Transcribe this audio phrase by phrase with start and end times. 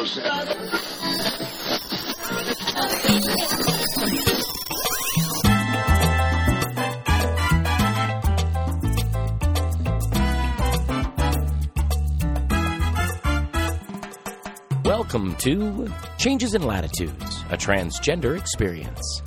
[0.00, 0.16] Welcome
[15.40, 19.20] to Changes in Latitudes, a transgender experience.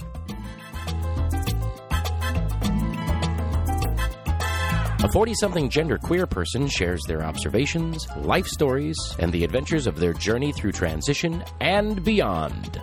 [5.03, 10.13] A 40 something genderqueer person shares their observations, life stories, and the adventures of their
[10.13, 12.81] journey through transition and beyond.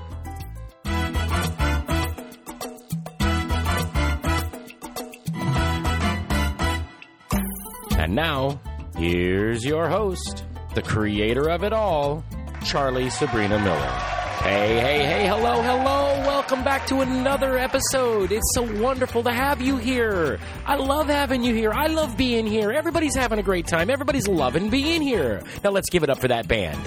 [7.96, 8.60] And now,
[8.98, 12.22] here's your host, the creator of it all,
[12.66, 14.19] Charlie Sabrina Miller.
[14.42, 16.18] Hey, hey, hey, hello, hello.
[16.26, 18.32] Welcome back to another episode.
[18.32, 20.40] It's so wonderful to have you here.
[20.64, 21.72] I love having you here.
[21.72, 22.72] I love being here.
[22.72, 23.90] Everybody's having a great time.
[23.90, 25.42] Everybody's loving being here.
[25.62, 26.80] Now let's give it up for that band.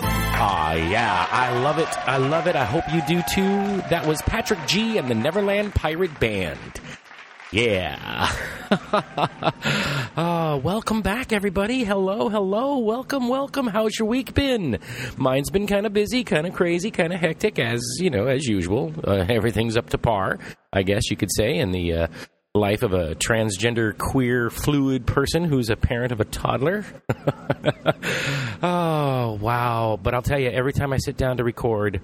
[0.00, 2.08] Ah, yeah, I love it.
[2.08, 2.54] I love it.
[2.54, 3.82] I hope you do too.
[3.90, 6.80] That was Patrick G and the Neverland Pirate Band.
[7.50, 8.30] Yeah.
[10.16, 11.82] uh, welcome back, everybody.
[11.82, 12.76] Hello, hello.
[12.76, 13.66] Welcome, welcome.
[13.66, 14.78] How's your week been?
[15.16, 18.46] Mine's been kind of busy, kind of crazy, kind of hectic, as, you know, as
[18.46, 18.92] usual.
[19.02, 20.38] Uh, everything's up to par,
[20.74, 22.06] I guess you could say, in the uh,
[22.54, 26.84] life of a transgender, queer, fluid person who's a parent of a toddler.
[28.62, 29.98] oh, wow.
[30.02, 32.02] But I'll tell you, every time I sit down to record,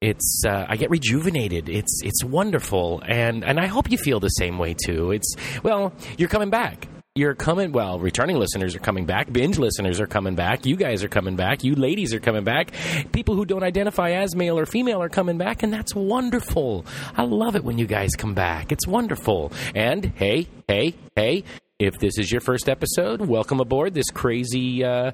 [0.00, 1.68] it's uh, I get rejuvenated.
[1.68, 5.10] It's it's wonderful, and and I hope you feel the same way too.
[5.10, 6.86] It's well, you're coming back.
[7.16, 7.72] You're coming.
[7.72, 9.32] Well, returning listeners are coming back.
[9.32, 10.64] Binge listeners are coming back.
[10.64, 11.64] You guys are coming back.
[11.64, 12.72] You ladies are coming back.
[13.10, 16.86] People who don't identify as male or female are coming back, and that's wonderful.
[17.16, 18.70] I love it when you guys come back.
[18.70, 19.52] It's wonderful.
[19.74, 21.42] And hey, hey, hey.
[21.80, 25.12] If this is your first episode, welcome aboard this crazy uh,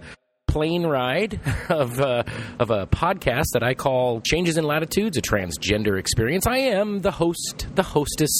[0.54, 2.22] plane ride of uh,
[2.60, 6.46] of a podcast that I call Changes in Latitudes, a transgender experience.
[6.46, 8.30] I am the host, the hostess,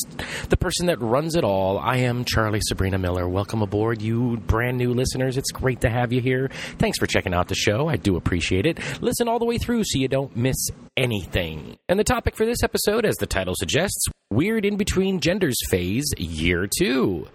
[0.48, 1.76] the person that runs it all.
[1.76, 3.28] I am Charlie Sabrina Miller.
[3.28, 5.36] Welcome aboard, you brand new listeners.
[5.36, 6.50] It's great to have you here.
[6.78, 7.88] Thanks for checking out the show.
[7.88, 8.78] I do appreciate it.
[9.02, 11.76] Listen all the way through so you don't miss anything.
[11.88, 16.06] And the topic for this episode, as the title suggests, Weird in Between Genders Phase
[16.16, 17.26] Year 2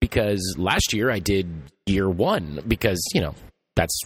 [0.00, 1.46] because last year I did
[1.84, 3.34] year one because, you know,
[3.80, 3.98] that's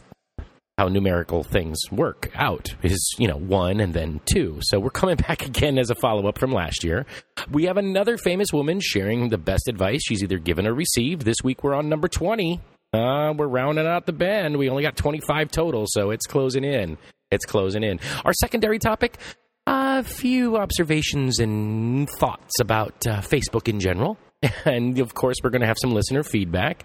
[0.79, 4.59] how numerical things work out is you know one and then two.
[4.63, 7.07] So we're coming back again as a follow-up from last year.
[7.51, 10.03] We have another famous woman sharing the best advice.
[10.05, 11.23] She's either given or received.
[11.23, 12.61] This week we're on number 20
[12.93, 16.97] uh, we're rounding out the bend we only got 25 total so it's closing in.
[17.33, 17.99] It's closing in.
[18.25, 19.19] Our secondary topic
[19.67, 24.19] a few observations and thoughts about uh, facebook in general.
[24.67, 26.85] And of course we're going to have some listener feedback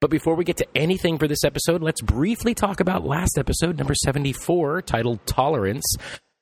[0.00, 3.76] but before we get to anything for this episode, let's briefly talk about last episode,
[3.76, 5.84] number 74, titled Tolerance.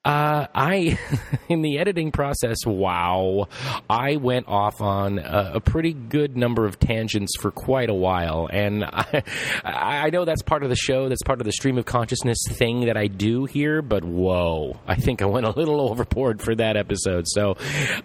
[0.05, 0.99] Uh, I,
[1.49, 3.49] in the editing process, wow,
[3.91, 8.49] I went off on a, a, pretty good number of tangents for quite a while.
[8.51, 9.25] And I,
[9.65, 12.87] I know that's part of the show, that's part of the stream of consciousness thing
[12.87, 16.77] that I do here, but whoa, I think I went a little overboard for that
[16.77, 17.25] episode.
[17.27, 17.57] So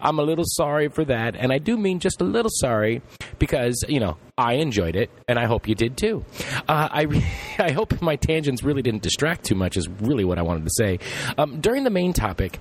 [0.01, 1.35] I'm a little sorry for that.
[1.35, 3.03] And I do mean just a little sorry
[3.37, 6.25] because, you know, I enjoyed it, and I hope you did too.
[6.67, 7.23] Uh, I,
[7.59, 10.71] I hope my tangents really didn't distract too much, is really what I wanted to
[10.75, 10.97] say.
[11.37, 12.59] Um, during the main topic,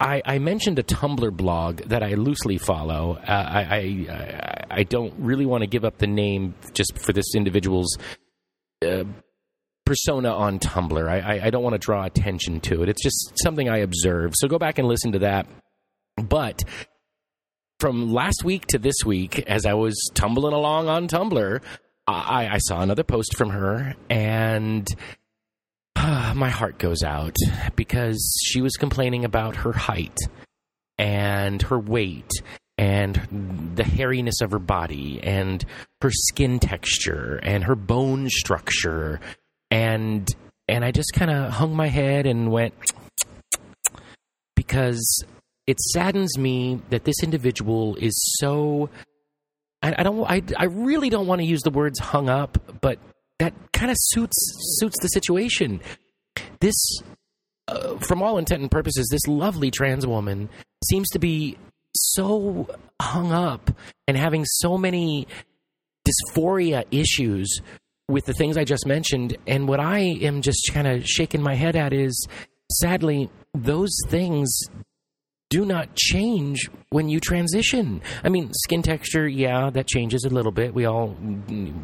[0.00, 3.16] I, I, mentioned a Tumblr blog that I loosely follow.
[3.16, 7.34] Uh, I, I, I, don't really want to give up the name just for this
[7.34, 7.96] individual's.
[8.84, 9.04] Uh,
[9.84, 11.08] persona on Tumblr.
[11.08, 12.90] I, I don't want to draw attention to it.
[12.90, 14.34] It's just something I observe.
[14.36, 15.46] So go back and listen to that.
[16.16, 16.62] But
[17.80, 21.62] from last week to this week, as I was tumbling along on Tumblr,
[22.06, 24.88] I, I saw another post from her, and
[26.34, 27.36] my heart goes out
[27.74, 30.16] because she was complaining about her height
[30.96, 32.30] and her weight
[32.76, 35.64] and the hairiness of her body and
[36.00, 39.20] her skin texture and her bone structure.
[39.70, 40.28] And
[40.68, 42.74] and I just kind of hung my head and went
[44.56, 45.24] because
[45.66, 48.88] it saddens me that this individual is so
[49.82, 52.98] I, I don't I, I really don't want to use the words hung up, but
[53.38, 54.36] that kind of suits
[54.78, 55.80] suits the situation.
[56.60, 56.74] This,
[57.68, 60.48] uh, from all intent and purposes, this lovely trans woman
[60.84, 61.56] seems to be
[61.94, 62.68] so
[63.00, 63.70] hung up
[64.06, 65.26] and having so many
[66.06, 67.60] dysphoria issues
[68.08, 69.36] with the things I just mentioned.
[69.46, 72.26] And what I am just kind of shaking my head at is,
[72.72, 74.48] sadly, those things
[75.50, 78.02] do not change when you transition.
[78.22, 80.74] I mean, skin texture, yeah, that changes a little bit.
[80.74, 81.16] We all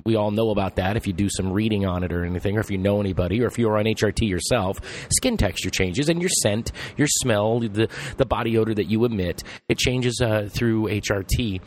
[0.05, 2.61] we all know about that if you do some reading on it or anything, or
[2.61, 4.79] if you know anybody, or if you're on HRT yourself.
[5.11, 9.43] Skin texture changes, and your scent, your smell, the the body odor that you emit,
[9.69, 11.61] it changes uh, through HRT.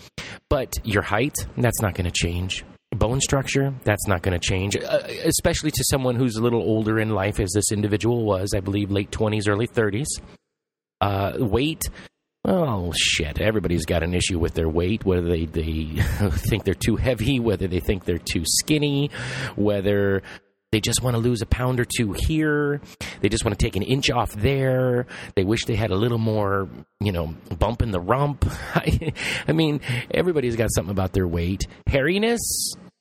[0.50, 2.64] But your height, that's not going to change.
[2.92, 7.00] Bone structure, that's not going to change, uh, especially to someone who's a little older
[7.00, 10.06] in life, as this individual was, I believe, late 20s, early 30s.
[11.00, 11.84] Uh, weight,
[12.46, 15.86] oh shit, everybody's got an issue with their weight, whether they, they
[16.32, 19.12] think they're too heavy, whether they think they're too skinny,
[19.56, 20.24] whether
[20.72, 22.82] they just want to lose a pound or two here.
[23.22, 25.08] They just want to take an inch off there.
[25.36, 26.68] They wish they had a little more,
[27.00, 28.46] you know, bump in the rump.
[28.76, 29.14] I,
[29.48, 29.80] I mean,
[30.12, 31.68] everybody's got something about their weight.
[31.88, 32.40] Hairiness?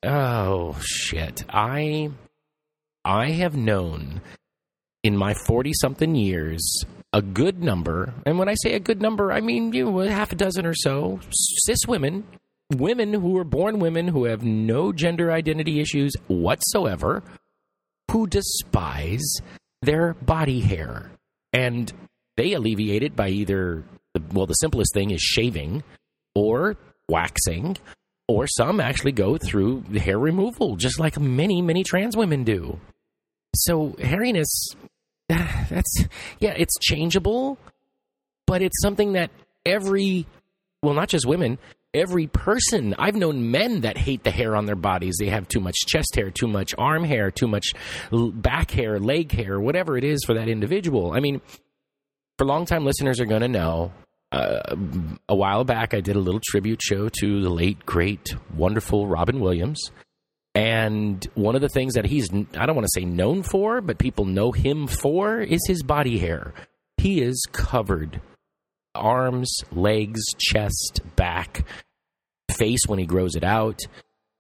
[0.05, 1.45] Oh shit.
[1.49, 2.11] I
[3.05, 4.21] I have known
[5.03, 9.33] in my 40 something years a good number, and when I say a good number,
[9.33, 12.25] I mean you know, half a dozen or so cis women,
[12.75, 17.23] women who were born women who have no gender identity issues whatsoever,
[18.11, 19.25] who despise
[19.83, 21.11] their body hair.
[21.53, 21.93] And
[22.37, 23.85] they alleviate it by either,
[24.33, 25.83] well, the simplest thing is shaving
[26.35, 26.77] or
[27.09, 27.77] waxing,
[28.29, 32.79] or some actually go through hair removal, just like many, many trans women do.
[33.55, 34.75] So, hairiness
[35.69, 36.05] that's
[36.41, 37.59] yeah, it's changeable,
[38.47, 39.31] but it's something that
[39.65, 40.27] every
[40.83, 41.59] well, not just women,
[41.93, 45.17] every person I've known men that hate the hair on their bodies.
[45.19, 47.73] They have too much chest hair, too much arm hair, too much
[48.13, 51.13] back hair, leg hair, whatever it is for that individual.
[51.13, 51.41] I mean,
[52.39, 53.93] for longtime listeners are going to know.
[54.33, 54.75] Uh,
[55.29, 59.41] a while back, I did a little tribute show to the late, great, wonderful Robin
[59.41, 59.91] Williams.
[60.57, 63.99] And one of the things that he's, I don't want to say known for, but
[63.99, 66.55] people know him for is his body hair.
[66.97, 68.23] He is covered
[68.95, 71.67] arms, legs, chest, back,
[72.51, 73.81] face when he grows it out.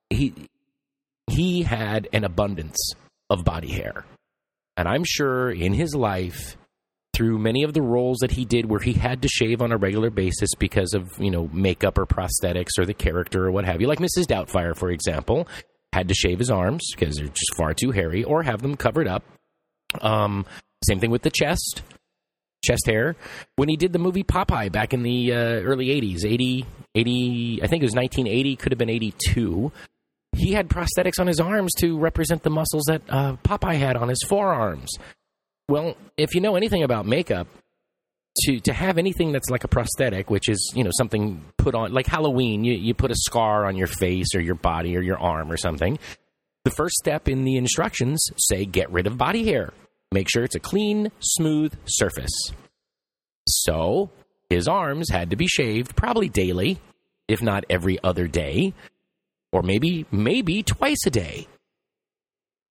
[0.08, 0.48] He,
[1.26, 2.92] he had an abundance
[3.28, 4.06] of body hair.
[4.78, 6.56] And I'm sure in his life,
[7.12, 9.76] through many of the roles that he did where he had to shave on a
[9.76, 13.82] regular basis because of, you know, makeup or prosthetics or the character or what have
[13.82, 14.24] you, like Mrs.
[14.24, 15.46] Doubtfire, for example,
[15.96, 19.08] had to shave his arms because they're just far too hairy, or have them covered
[19.08, 19.25] up.
[20.02, 20.44] Um,
[20.84, 21.82] same thing with the chest,
[22.62, 23.16] chest hair.
[23.56, 27.66] When he did the movie Popeye back in the uh, early 80s, 80, 80, I
[27.66, 29.72] think it was 1980, could have been 82,
[30.37, 34.08] he had prosthetics on his arms to represent the muscles that uh, Popeye had on
[34.08, 34.90] his forearms.
[35.69, 37.48] Well, if you know anything about makeup,
[38.44, 41.92] to to have anything that's like a prosthetic, which is you know something put on
[41.92, 45.18] like Halloween, you you put a scar on your face or your body or your
[45.18, 45.98] arm or something.
[46.64, 49.72] The first step in the instructions say get rid of body hair.
[50.12, 52.50] Make sure it's a clean, smooth surface.
[53.48, 54.10] So
[54.50, 56.78] his arms had to be shaved probably daily,
[57.28, 58.74] if not every other day,
[59.52, 61.46] or maybe maybe twice a day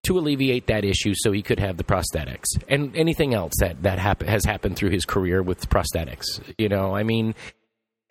[0.05, 3.99] to alleviate that issue so he could have the prosthetics and anything else that that
[3.99, 6.25] hap- has happened through his career with prosthetics
[6.57, 6.95] you know?
[6.95, 7.35] I mean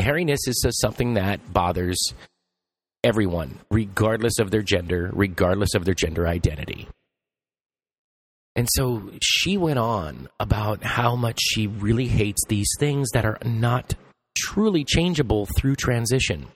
[0.01, 1.99] hairiness is something that bothers
[3.03, 6.89] everyone regardless of their gender regardless of their gender identity.
[8.57, 13.39] And so she went on about how much she really hates these things that are
[13.45, 13.95] not
[14.37, 16.47] truly changeable through transition.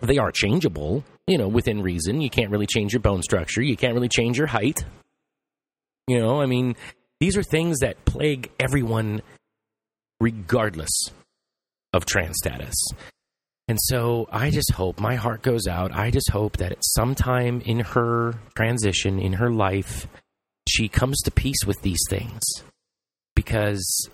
[0.00, 2.20] They are changeable, you know, within reason.
[2.20, 3.62] You can't really change your bone structure.
[3.62, 4.84] You can't really change your height.
[6.08, 6.74] You know, I mean,
[7.20, 9.20] these are things that plague everyone
[10.20, 10.90] regardless
[11.92, 12.74] of trans status.
[13.68, 15.94] And so I just hope, my heart goes out.
[15.94, 20.08] I just hope that at some time in her transition, in her life,
[20.66, 22.40] she comes to peace with these things
[23.36, 24.08] because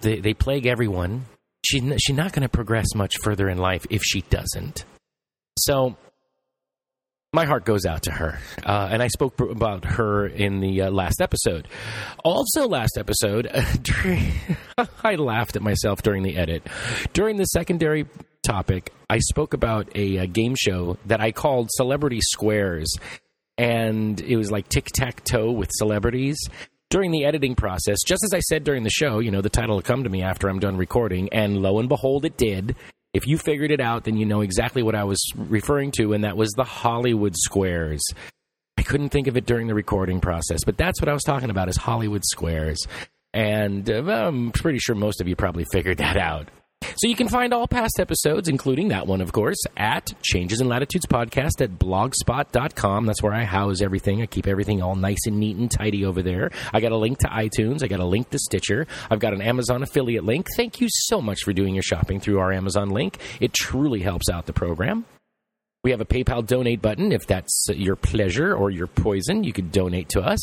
[0.00, 1.24] they, they plague everyone.
[1.64, 4.84] She, she's not going to progress much further in life if she doesn't.
[5.58, 5.96] So
[7.36, 8.38] my heart goes out to her.
[8.64, 11.68] Uh, and I spoke about her in the uh, last episode.
[12.24, 14.32] Also, last episode, uh, during,
[15.04, 16.66] I laughed at myself during the edit.
[17.12, 18.06] During the secondary
[18.42, 22.90] topic, I spoke about a, a game show that I called Celebrity Squares.
[23.58, 26.38] And it was like tic tac toe with celebrities.
[26.88, 29.74] During the editing process, just as I said during the show, you know, the title
[29.74, 31.28] will come to me after I'm done recording.
[31.32, 32.76] And lo and behold, it did.
[33.16, 36.22] If you figured it out, then you know exactly what I was referring to, and
[36.24, 38.04] that was the Hollywood squares.
[38.76, 41.48] I couldn't think of it during the recording process, but that's what I was talking
[41.48, 42.78] about is Hollywood squares.
[43.32, 46.48] And uh, I'm pretty sure most of you probably figured that out.
[46.82, 50.68] So you can find all past episodes, including that one, of course, at Changes in
[50.68, 53.04] Latitudes Podcast at blogspot.com.
[53.04, 54.22] That's where I house everything.
[54.22, 56.50] I keep everything all nice and neat and tidy over there.
[56.72, 57.82] I got a link to iTunes.
[57.82, 58.86] I got a link to Stitcher.
[59.10, 60.46] I've got an Amazon affiliate link.
[60.56, 63.18] Thank you so much for doing your shopping through our Amazon link.
[63.40, 65.04] It truly helps out the program.
[65.84, 67.12] We have a PayPal donate button.
[67.12, 70.40] If that's your pleasure or your poison, you could donate to us.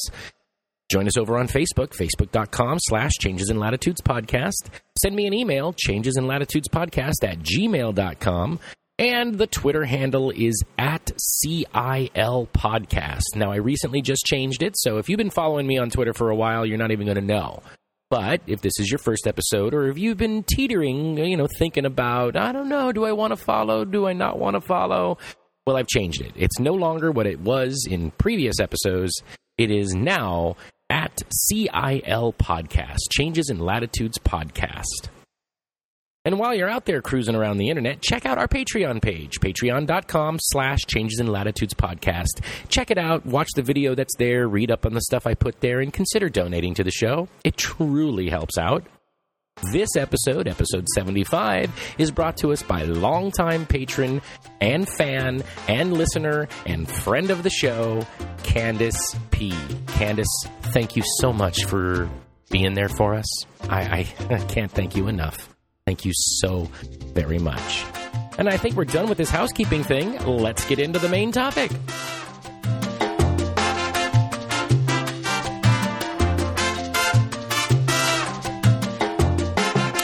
[0.94, 4.70] Join us over on Facebook, facebook.com slash changes in latitudes podcast.
[5.02, 8.60] Send me an email, changes in latitudes podcast at gmail.com.
[9.00, 13.24] And the Twitter handle is at CIL Podcast.
[13.36, 16.30] Now, I recently just changed it, so if you've been following me on Twitter for
[16.30, 17.64] a while, you're not even going to know.
[18.12, 21.88] But if this is your first episode, or if you've been teetering, you know, thinking
[21.88, 23.84] about, I don't know, do I want to follow?
[23.84, 25.18] Do I not want to follow?
[25.66, 26.34] Well, I've changed it.
[26.36, 29.24] It's no longer what it was in previous episodes.
[29.58, 30.56] It is now
[30.90, 35.10] at CIL Podcast, Changes in Latitudes Podcast.
[36.26, 40.38] And while you're out there cruising around the internet, check out our Patreon page, patreon.com
[40.42, 42.42] slash changes in latitudes podcast.
[42.70, 45.60] Check it out, watch the video that's there, read up on the stuff I put
[45.60, 47.28] there, and consider donating to the show.
[47.44, 48.86] It truly helps out.
[49.62, 54.22] This episode, episode 75, is brought to us by longtime patron
[54.60, 58.06] and fan and listener and friend of the show,
[58.44, 59.54] Candace P.
[59.88, 60.28] Candace,
[60.74, 62.10] thank you so much for
[62.50, 63.46] being there for us.
[63.70, 65.50] I, I, can't thank you enough.
[65.86, 66.68] Thank you so
[67.14, 67.86] very much.
[68.38, 70.18] And I think we're done with this housekeeping thing.
[70.26, 71.72] Let's get into the main topic.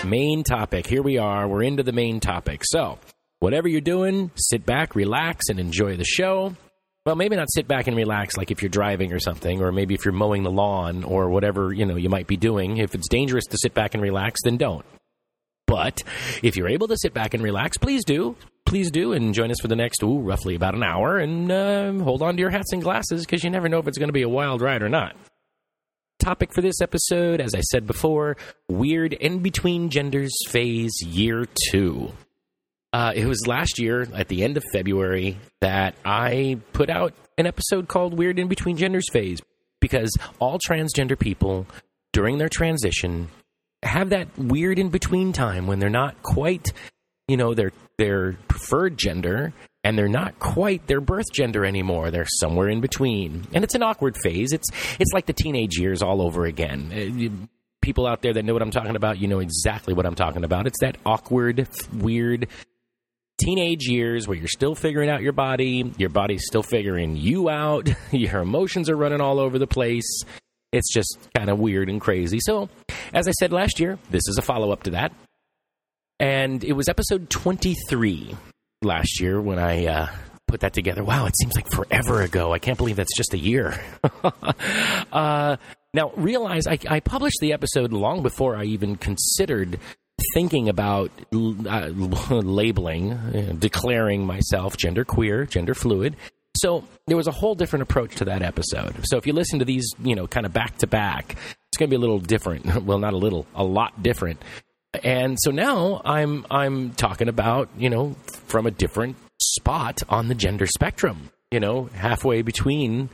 [0.10, 0.88] Main topic.
[0.88, 1.48] Here we are.
[1.48, 2.63] We're into the main topic.
[2.66, 2.98] So,
[3.42, 6.56] whatever you're doing, sit back, relax, and enjoy the show.
[7.06, 9.94] Well, maybe not sit back and relax like if you're driving or something, or maybe
[9.94, 12.78] if you're mowing the lawn or whatever you know you might be doing.
[12.78, 14.84] If it's dangerous to sit back and relax, then don't.
[15.68, 16.01] But
[16.42, 18.36] if you're able to sit back and relax, please do.
[18.66, 21.94] Please do, and join us for the next, ooh, roughly about an hour, and uh,
[22.04, 24.13] hold on to your hats and glasses because you never know if it's going to
[24.13, 25.16] be a wild ride or not.
[26.20, 28.36] Topic for this episode, as I said before,
[28.68, 32.12] weird in between genders phase year two.
[32.92, 37.48] Uh, it was last year at the end of February that I put out an
[37.48, 39.40] episode called Weird in Between Genders Phase
[39.80, 41.66] because all transgender people
[42.12, 43.30] during their transition
[43.82, 46.68] have that weird in between time when they're not quite,
[47.30, 52.12] you know, their their preferred gender and they're not quite their birth gender anymore.
[52.12, 54.52] They're somewhere in between, and it's an awkward phase.
[54.52, 54.70] It's
[55.00, 57.40] it's like the teenage years all over again.
[57.42, 57.46] Uh,
[57.82, 60.44] people out there that know what I'm talking about, you know exactly what I'm talking
[60.44, 60.68] about.
[60.68, 62.48] It's that awkward, weird
[63.40, 67.90] teenage years where you're still figuring out your body, your body's still figuring you out,
[68.12, 70.24] your emotions are running all over the place.
[70.72, 72.40] It's just kind of weird and crazy.
[72.42, 72.70] So,
[73.14, 75.14] as I said last year, this is a follow up to that.
[76.20, 78.36] And it was episode 23
[78.82, 80.08] last year when I uh,
[80.48, 81.04] put that together.
[81.04, 82.54] Wow, it seems like forever ago.
[82.54, 83.80] I can't believe that's just a year.
[85.12, 85.58] uh,
[85.94, 89.80] now, realize I, I, published the episode long before I even considered
[90.34, 91.88] thinking about uh,
[92.30, 96.16] labeling, uh, declaring myself gender queer, gender fluid.
[96.58, 98.96] So there was a whole different approach to that episode.
[99.06, 101.36] So if you listen to these, you know, kind of back to back,
[101.68, 102.66] it's going to be a little different.
[102.86, 104.42] Well, not a little, a lot different
[104.93, 108.15] and so now I'm I'm talking about you know
[108.48, 111.31] from a different spot on the gender spectrum.
[111.51, 113.10] You know, halfway between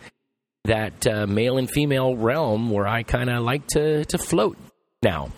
[0.65, 4.57] that uh, male and female realm where I kind of like to to float.
[5.03, 5.29] Now,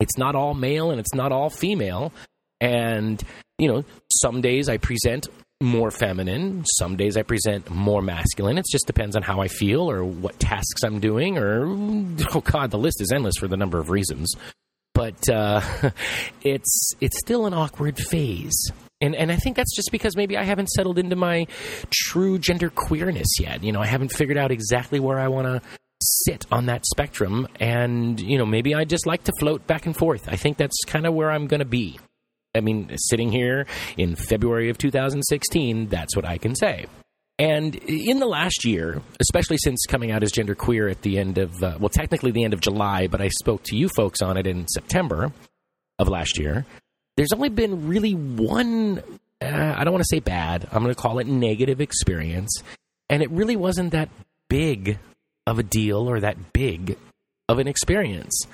[0.00, 2.12] it's not all male and it's not all female,
[2.60, 3.22] and
[3.58, 3.84] you know,
[4.22, 5.28] some days I present
[5.62, 6.64] more feminine.
[6.78, 8.58] Some days I present more masculine.
[8.58, 11.64] It just depends on how I feel or what tasks I'm doing, or
[12.34, 14.34] oh god, the list is endless for the number of reasons
[14.94, 15.60] but uh,
[16.42, 18.70] it's it's still an awkward phase.
[19.00, 21.46] And, and I think that's just because maybe I haven't settled into my
[21.90, 23.62] true gender queerness yet.
[23.62, 25.60] You know, I haven't figured out exactly where I want to
[26.00, 27.46] sit on that spectrum.
[27.60, 30.26] And, you know, maybe I just like to float back and forth.
[30.28, 31.98] I think that's kind of where I'm going to be.
[32.54, 33.66] I mean, sitting here
[33.98, 36.86] in February of 2016, that's what I can say.
[37.38, 41.62] And in the last year, especially since coming out as genderqueer at the end of,
[41.62, 44.46] uh, well, technically the end of July, but I spoke to you folks on it
[44.46, 45.32] in September
[45.98, 46.64] of last year,
[47.16, 49.02] there's only been really one,
[49.42, 52.62] uh, I don't want to say bad, I'm going to call it negative experience.
[53.08, 54.10] And it really wasn't that
[54.48, 54.98] big
[55.46, 56.96] of a deal or that big
[57.48, 58.46] of an experience.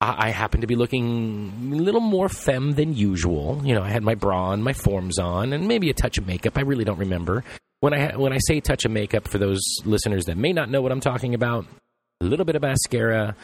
[0.00, 3.62] I, I happened to be looking a little more femme than usual.
[3.64, 6.26] You know, I had my bra and my forms on and maybe a touch of
[6.26, 6.58] makeup.
[6.58, 7.44] I really don't remember
[7.84, 10.80] when I when I say touch of makeup for those listeners that may not know
[10.80, 11.66] what I'm talking about,
[12.22, 13.36] a little bit of mascara,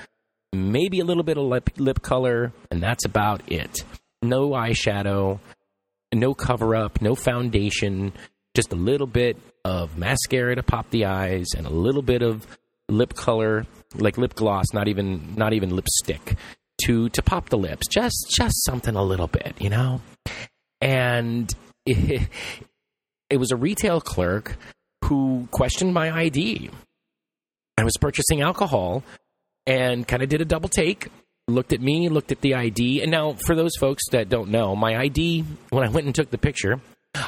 [0.54, 3.84] maybe a little bit of lip lip color, and that's about it.
[4.22, 5.40] no eyeshadow,
[6.14, 8.14] no cover up, no foundation,
[8.54, 12.46] just a little bit of mascara to pop the eyes and a little bit of
[12.88, 16.36] lip color, like lip gloss, not even not even lipstick
[16.86, 17.86] to to pop the lips.
[17.88, 20.00] Just just something a little bit, you know?
[20.80, 21.54] And
[23.30, 24.56] it was a retail clerk
[25.04, 26.70] who questioned my ID.
[27.78, 29.02] I was purchasing alcohol
[29.66, 31.08] and kind of did a double take
[31.50, 33.02] looked at me, looked at the ID.
[33.02, 36.30] And now, for those folks that don't know, my ID, when I went and took
[36.30, 36.80] the picture,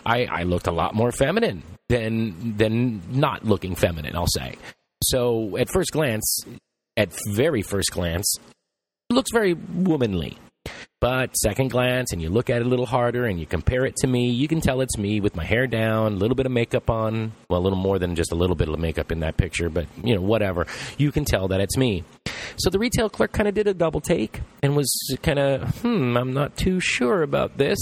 [0.07, 4.17] I, I looked a lot more feminine than than not looking feminine.
[4.17, 4.55] I'll say.
[5.03, 6.45] So at first glance,
[6.97, 8.37] at very first glance,
[9.11, 10.39] looks very womanly.
[11.01, 13.97] But second glance, and you look at it a little harder, and you compare it
[13.97, 16.53] to me, you can tell it's me with my hair down, a little bit of
[16.53, 17.33] makeup on.
[17.51, 19.87] Well, a little more than just a little bit of makeup in that picture, but
[20.05, 20.67] you know, whatever.
[20.99, 22.05] You can tell that it's me.
[22.57, 26.17] So the retail clerk kind of did a double take and was kind of, hmm,
[26.17, 27.79] I'm not too sure about this.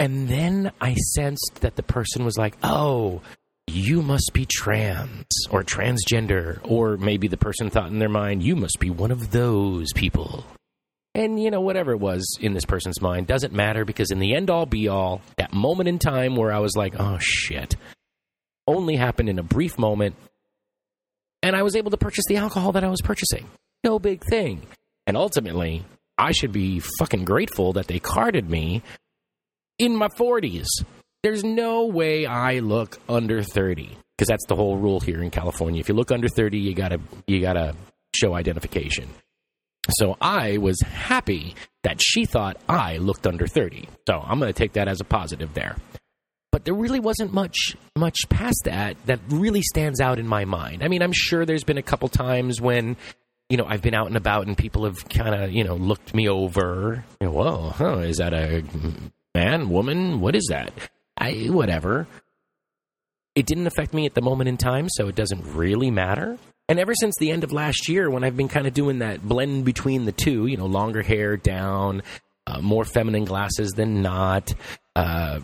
[0.00, 3.20] And then I sensed that the person was like, oh,
[3.68, 6.58] you must be trans or transgender.
[6.64, 10.44] Or maybe the person thought in their mind, you must be one of those people.
[11.14, 14.34] And, you know, whatever it was in this person's mind doesn't matter because, in the
[14.34, 17.76] end all be all, that moment in time where I was like, oh shit,
[18.66, 20.14] only happened in a brief moment.
[21.42, 23.48] And I was able to purchase the alcohol that I was purchasing.
[23.82, 24.62] No big thing.
[25.06, 25.84] And ultimately,
[26.18, 28.82] I should be fucking grateful that they carded me
[29.78, 30.66] in my 40s.
[31.22, 35.80] There's no way I look under 30 because that's the whole rule here in California.
[35.80, 37.74] If you look under 30, you got to you got to
[38.14, 39.08] show identification.
[39.98, 43.88] So I was happy that she thought I looked under 30.
[44.08, 45.76] So I'm going to take that as a positive there.
[46.52, 50.82] But there really wasn't much much past that that really stands out in my mind.
[50.82, 52.96] I mean, I'm sure there's been a couple times when
[53.50, 56.14] you know, I've been out and about and people have kind of, you know, looked
[56.14, 57.04] me over.
[57.20, 58.62] Whoa, huh, is that a
[59.34, 60.20] man, woman?
[60.20, 60.72] What is that?
[61.18, 62.06] I, whatever.
[63.34, 66.38] It didn't affect me at the moment in time, so it doesn't really matter.
[66.70, 69.20] And ever since the end of last year, when I've been kind of doing that
[69.20, 72.04] blend between the two, you know, longer hair down,
[72.46, 74.54] uh, more feminine glasses than not.
[74.94, 75.40] Uh,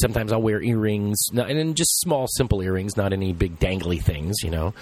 [0.00, 4.44] sometimes I'll wear earrings, and then just small, simple earrings, not any big dangly things,
[4.44, 4.72] you know.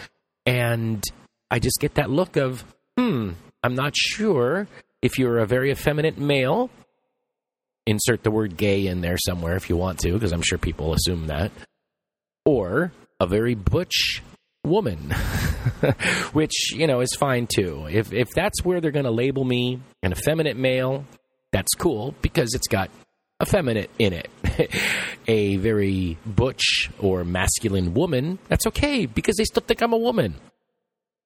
[0.45, 1.02] And
[1.50, 2.62] I just get that look of,
[2.99, 3.30] hmm,
[3.62, 4.68] I'm not sure
[5.01, 6.68] if you're a very effeminate male.
[7.87, 10.92] Insert the word gay in there somewhere if you want to, because I'm sure people
[10.92, 11.51] assume that.
[12.44, 14.22] Or a very butch
[14.64, 15.11] woman,
[16.33, 17.87] which you know is fine too.
[17.90, 21.05] If if that's where they're going to label me an effeminate male,
[21.53, 22.90] that's cool because it's got
[23.42, 24.31] effeminate in it.
[25.29, 30.35] a very butch or masculine woman, that's okay because they still think I'm a woman.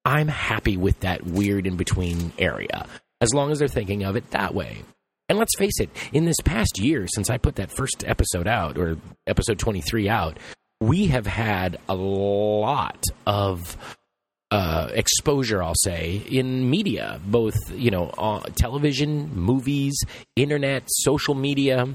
[0.05, 2.85] I'm happy with that weird in between area
[3.21, 4.83] as long as they're thinking of it that way.
[5.29, 8.77] And let's face it, in this past year since I put that first episode out
[8.77, 10.37] or episode 23 out,
[10.87, 13.77] we have had a lot of
[14.51, 19.95] uh, exposure, I'll say, in media, both you know, uh, television, movies,
[20.35, 21.87] internet, social media,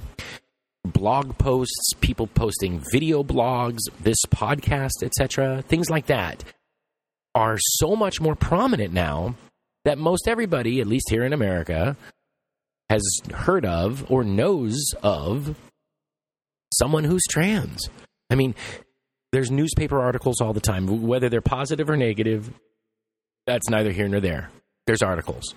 [0.84, 6.42] blog posts, people posting video blogs, this podcast, etc., things like that,
[7.34, 9.34] are so much more prominent now
[9.84, 11.96] that most everybody, at least here in America,
[12.88, 13.02] has
[13.34, 15.54] heard of or knows of
[16.72, 17.88] someone who's trans.
[18.30, 18.54] I mean,
[19.32, 22.52] there's newspaper articles all the time, whether they're positive or negative.
[23.46, 24.50] That's neither here nor there.
[24.86, 25.54] There's articles.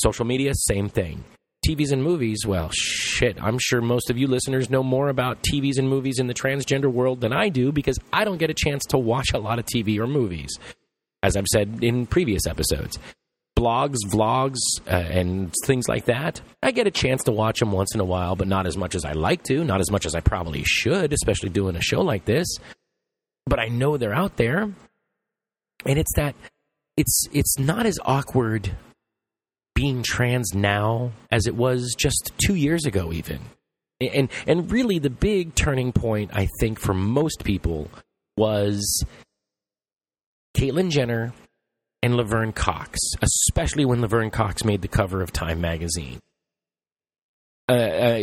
[0.00, 1.24] Social media, same thing.
[1.66, 5.78] TVs and movies, well, shit, I'm sure most of you listeners know more about TVs
[5.78, 8.84] and movies in the transgender world than I do because I don't get a chance
[8.86, 10.58] to watch a lot of TV or movies,
[11.22, 12.98] as I've said in previous episodes.
[13.56, 17.94] Blogs, vlogs, uh, and things like that, I get a chance to watch them once
[17.94, 20.14] in a while, but not as much as I like to, not as much as
[20.14, 22.48] I probably should, especially doing a show like this
[23.46, 24.62] but I know they're out there.
[25.86, 26.34] And it's that
[26.96, 28.76] it's it's not as awkward
[29.74, 33.40] being trans now as it was just 2 years ago even.
[34.00, 37.90] And and really the big turning point I think for most people
[38.36, 39.04] was
[40.56, 41.32] Caitlyn Jenner
[42.04, 46.20] and Laverne Cox, especially when Laverne Cox made the cover of Time magazine.
[47.66, 48.22] Uh, uh,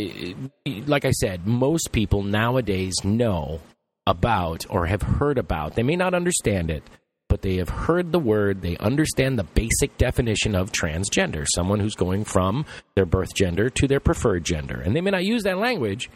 [0.86, 3.60] like I said, most people nowadays know
[4.06, 5.74] about or have heard about.
[5.74, 6.84] They may not understand it,
[7.28, 8.62] but they have heard the word.
[8.62, 12.64] They understand the basic definition of transgender someone who's going from
[12.94, 14.80] their birth gender to their preferred gender.
[14.80, 16.08] And they may not use that language,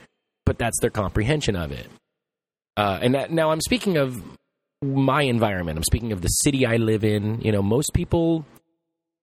[0.44, 1.88] but that's their comprehension of it.
[2.76, 4.22] Uh, and that, now I'm speaking of
[4.86, 5.78] my environment.
[5.78, 7.40] I'm speaking of the city I live in.
[7.40, 8.44] You know, most people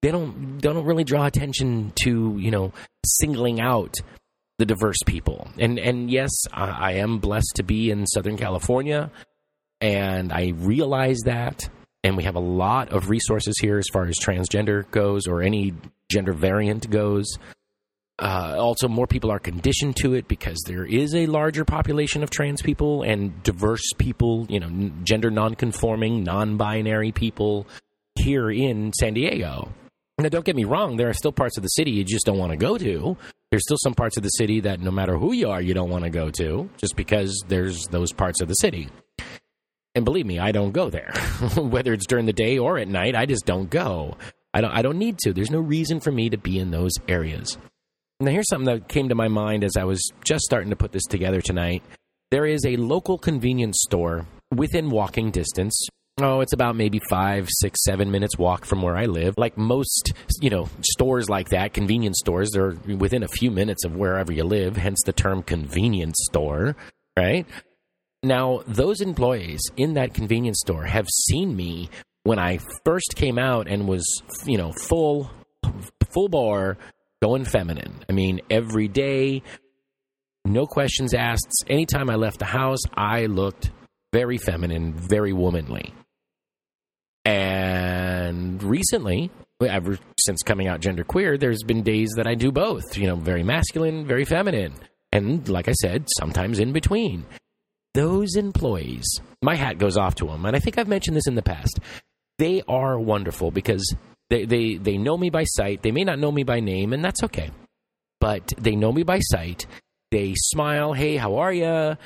[0.04, 2.74] they don't they don't really draw attention to you know
[3.06, 3.96] singling out
[4.60, 5.48] the diverse people.
[5.58, 9.12] And and yes, I, I am blessed to be in Southern California,
[9.82, 11.68] and I realize that.
[12.06, 15.74] And we have a lot of resources here as far as transgender goes, or any
[16.12, 17.38] gender variant goes.
[18.20, 22.30] Uh, also, more people are conditioned to it because there is a larger population of
[22.30, 27.68] trans people and diverse people, you know, n- gender non-conforming, non-binary people
[28.16, 29.70] here in San Diego.
[30.20, 32.38] Now, don't get me wrong, there are still parts of the city you just don't
[32.38, 33.18] want to go to.
[33.50, 35.90] There's still some parts of the city that no matter who you are, you don't
[35.90, 38.90] want to go to just because there's those parts of the city.
[39.96, 41.14] And believe me, I don't go there.
[41.58, 44.18] Whether it's during the day or at night, I just don't go.
[44.54, 45.34] I don't I don't need to.
[45.34, 47.58] There's no reason for me to be in those areas.
[48.24, 50.92] Now here's something that came to my mind as I was just starting to put
[50.92, 51.84] this together tonight.
[52.32, 55.88] There is a local convenience store within walking distance
[56.20, 59.34] Oh, it's about maybe five, six, seven minutes walk from where I live.
[59.36, 63.96] Like most, you know, stores like that, convenience stores, they're within a few minutes of
[63.96, 66.76] wherever you live, hence the term convenience store,
[67.18, 67.48] right?
[68.22, 71.90] Now, those employees in that convenience store have seen me
[72.24, 74.06] when I first came out and was,
[74.46, 75.32] you know, full,
[76.14, 76.78] full bore
[77.24, 77.94] going feminine.
[78.10, 79.44] I mean, every day,
[80.44, 81.64] no questions asked.
[81.70, 83.72] Anytime I left the house, I looked
[84.12, 85.94] very feminine, very womanly.
[87.24, 89.32] And recently,
[89.62, 93.42] ever since coming out genderqueer, there's been days that I do both, you know, very
[93.42, 94.74] masculine, very feminine.
[95.14, 97.26] And like I said, sometimes in between.
[97.94, 99.06] Those employees,
[99.42, 100.46] my hat goes off to them.
[100.46, 101.80] And I think I've mentioned this in the past.
[102.38, 103.96] They are wonderful because
[104.34, 105.82] they, they, they know me by sight.
[105.82, 107.52] They may not know me by name, and that's okay.
[108.20, 109.68] But they know me by sight.
[110.12, 111.98] They smile, hey, how are you?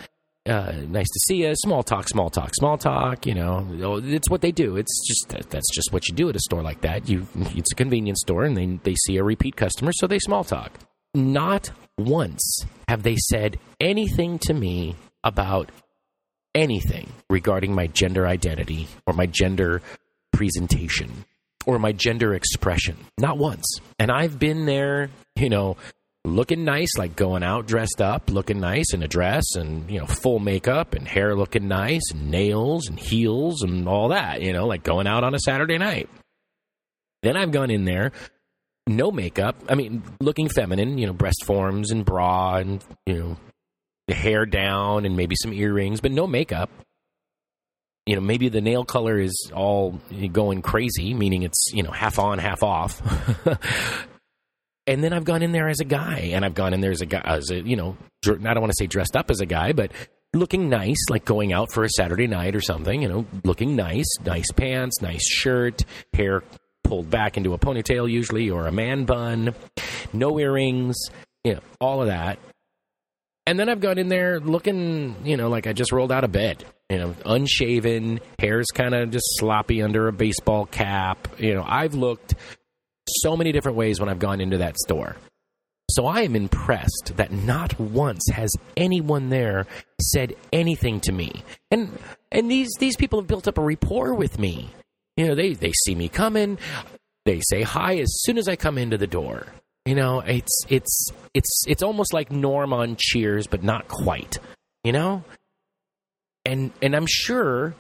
[0.48, 1.54] uh, nice to see you.
[1.56, 3.26] Small talk, small talk, small talk.
[3.26, 4.78] You know, oh, it's what they do.
[4.78, 7.10] It's just that's just what you do at a store like that.
[7.10, 10.44] You, it's a convenience store, and they they see a repeat customer, so they small
[10.44, 10.72] talk.
[11.14, 15.70] Not once have they said anything to me about
[16.56, 19.82] anything regarding my gender identity or my gender
[20.32, 21.26] presentation
[21.68, 22.98] or my gender expression.
[23.20, 23.66] Not once.
[24.00, 25.78] And I've been there, you know,
[26.26, 30.08] looking nice, like going out dressed up, looking nice in a dress and, you know,
[30.08, 34.66] full makeup and hair looking nice and nails and heels and all that, you know,
[34.66, 36.10] like going out on a Saturday night.
[37.22, 38.14] Then I've gone in there,
[38.88, 39.56] no makeup.
[39.68, 43.38] I mean, looking feminine, you know, breast forms and bra and, you know,
[44.08, 46.70] the hair down and maybe some earrings, but no makeup.
[48.08, 50.00] You know, maybe the nail color is all
[50.32, 53.02] going crazy, meaning it's, you know, half on, half off.
[54.88, 57.02] and then I've gone in there as a guy, and I've gone in there as
[57.02, 59.46] a guy, as a you know, I don't want to say dressed up as a
[59.46, 59.92] guy, but
[60.34, 63.02] looking nice, like going out for a Saturday night or something.
[63.02, 66.44] You know, looking nice, nice pants, nice shirt, hair
[66.84, 69.54] pulled back into a ponytail usually, or a man bun,
[70.14, 70.96] no earrings,
[71.44, 72.40] you know, all of that.
[73.48, 76.34] And then I've gone in there looking, you know, like I just rolled out of
[76.34, 76.66] bed.
[76.90, 81.30] You know, unshaven, hair's kind of just sloppy under a baseball cap.
[81.40, 82.36] You know, I've looked
[83.08, 85.16] so many different ways when I've gone into that store.
[85.90, 89.66] So I am impressed that not once has anyone there
[90.02, 91.44] said anything to me.
[91.72, 91.98] And
[92.34, 94.70] and these these people have built up a rapport with me.
[95.16, 96.58] You know, they they see me coming,
[97.26, 99.48] they say hi as soon as I come into the door.
[99.88, 104.38] You know, it's it's it's it's almost like Norm on Cheers, but not quite.
[104.84, 105.24] You know?
[106.44, 107.74] And and I'm sure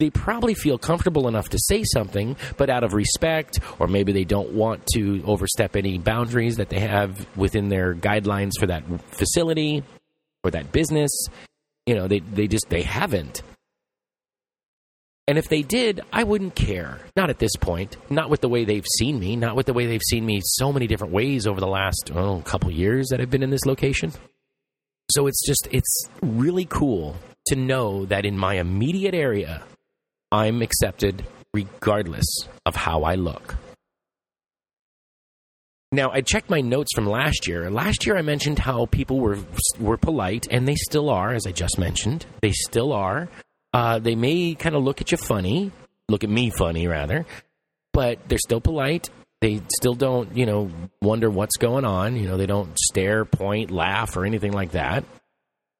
[0.00, 4.24] they probably feel comfortable enough to say something, but out of respect, or maybe they
[4.24, 9.84] don't want to overstep any boundaries that they have within their guidelines for that facility
[10.42, 11.12] or that business.
[11.86, 13.42] You know, they, they just they haven't.
[15.28, 16.98] And if they did, I wouldn't care.
[17.16, 17.96] Not at this point.
[18.10, 19.36] Not with the way they've seen me.
[19.36, 22.40] Not with the way they've seen me so many different ways over the last oh,
[22.44, 24.12] couple years that I've been in this location.
[25.12, 29.62] So it's just, it's really cool to know that in my immediate area,
[30.32, 32.26] I'm accepted regardless
[32.66, 33.56] of how I look.
[35.92, 37.68] Now, I checked my notes from last year.
[37.68, 39.38] Last year, I mentioned how people were
[39.80, 42.26] were polite, and they still are, as I just mentioned.
[42.42, 43.28] They still are.
[43.72, 45.70] Uh, they may kind of look at you funny,
[46.08, 47.24] look at me funny rather,
[47.92, 49.08] but they're still polite.
[49.40, 52.16] They still don't, you know, wonder what's going on.
[52.16, 55.04] You know, they don't stare, point, laugh, or anything like that.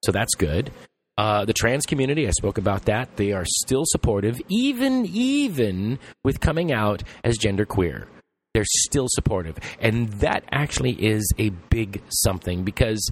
[0.04, 0.70] So that's good.
[1.18, 3.16] Uh, the trans community, I spoke about that.
[3.16, 8.06] They are still supportive, even even with coming out as genderqueer.
[8.54, 13.06] They're still supportive, and that actually is a big something because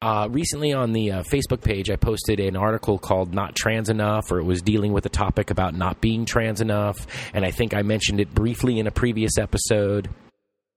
[0.00, 4.30] Uh, recently on the uh, Facebook page, I posted an article called Not Trans Enough,
[4.30, 7.06] or it was dealing with a topic about not being trans enough.
[7.34, 10.08] And I think I mentioned it briefly in a previous episode.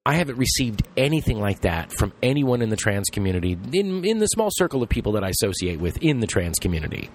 [0.03, 4.25] I haven't received anything like that from anyone in the trans community, in, in the
[4.25, 7.11] small circle of people that I associate with in the trans community.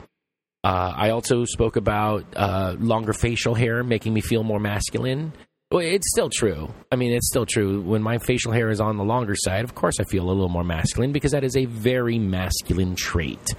[0.63, 5.33] Uh, I also spoke about uh, longer facial hair making me feel more masculine.
[5.73, 6.73] Well, it's still true.
[6.93, 7.81] I mean, it's still true.
[7.81, 10.49] When my facial hair is on the longer side, of course I feel a little
[10.49, 13.53] more masculine because that is a very masculine trait.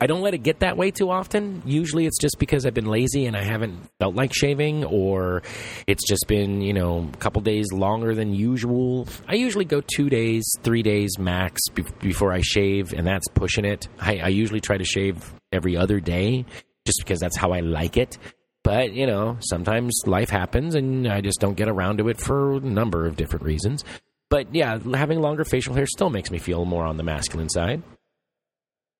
[0.00, 1.62] I don't let it get that way too often.
[1.64, 5.42] Usually it's just because I've been lazy and I haven't felt like shaving, or
[5.86, 9.06] it's just been, you know, a couple days longer than usual.
[9.28, 13.64] I usually go two days, three days max be- before I shave, and that's pushing
[13.64, 13.86] it.
[14.00, 16.46] I, I usually try to shave every other day
[16.84, 18.18] just because that's how I like it.
[18.64, 22.54] But, you know, sometimes life happens and I just don't get around to it for
[22.54, 23.84] a number of different reasons.
[24.30, 27.82] But yeah, having longer facial hair still makes me feel more on the masculine side.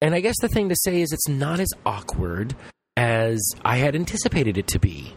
[0.03, 2.57] And I guess the thing to say is it's not as awkward
[2.97, 5.15] as I had anticipated it to be.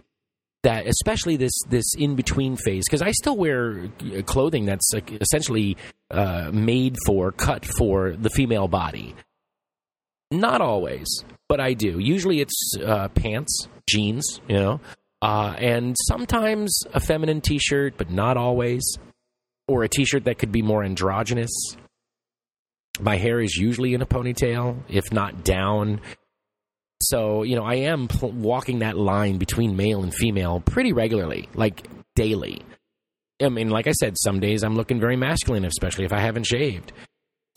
[0.63, 5.77] That especially this this in between phase because I still wear uh, clothing that's essentially
[6.09, 9.13] uh, made for cut for the female body.
[10.31, 11.05] Not always,
[11.47, 11.99] but I do.
[11.99, 14.81] Usually it's uh, pants, jeans, you know,
[15.21, 18.83] uh, and sometimes a feminine T-shirt, but not always,
[19.67, 21.51] or a T-shirt that could be more androgynous.
[22.99, 26.01] My hair is usually in a ponytail, if not down.
[27.01, 31.49] So, you know, I am pl- walking that line between male and female pretty regularly,
[31.53, 32.61] like daily.
[33.41, 36.45] I mean, like I said, some days I'm looking very masculine, especially if I haven't
[36.45, 36.93] shaved.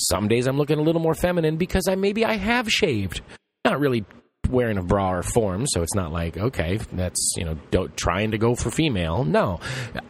[0.01, 3.21] Some days I'm looking a little more feminine because I maybe I have shaved.
[3.69, 4.07] Not really
[4.49, 8.39] wearing a bra or form, so it's not like okay, that's you know trying to
[8.39, 9.25] go for female.
[9.25, 9.61] No,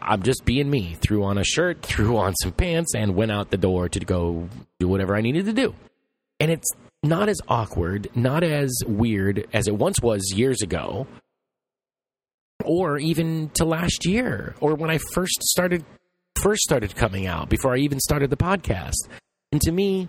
[0.01, 0.95] I'm just being me.
[1.01, 4.47] Threw on a shirt, threw on some pants, and went out the door to go
[4.79, 5.75] do whatever I needed to do.
[6.39, 6.69] And it's
[7.03, 11.05] not as awkward, not as weird as it once was years ago,
[12.63, 15.83] or even to last year, or when I first started
[16.41, 19.09] first started coming out before I even started the podcast.
[19.51, 20.07] And to me,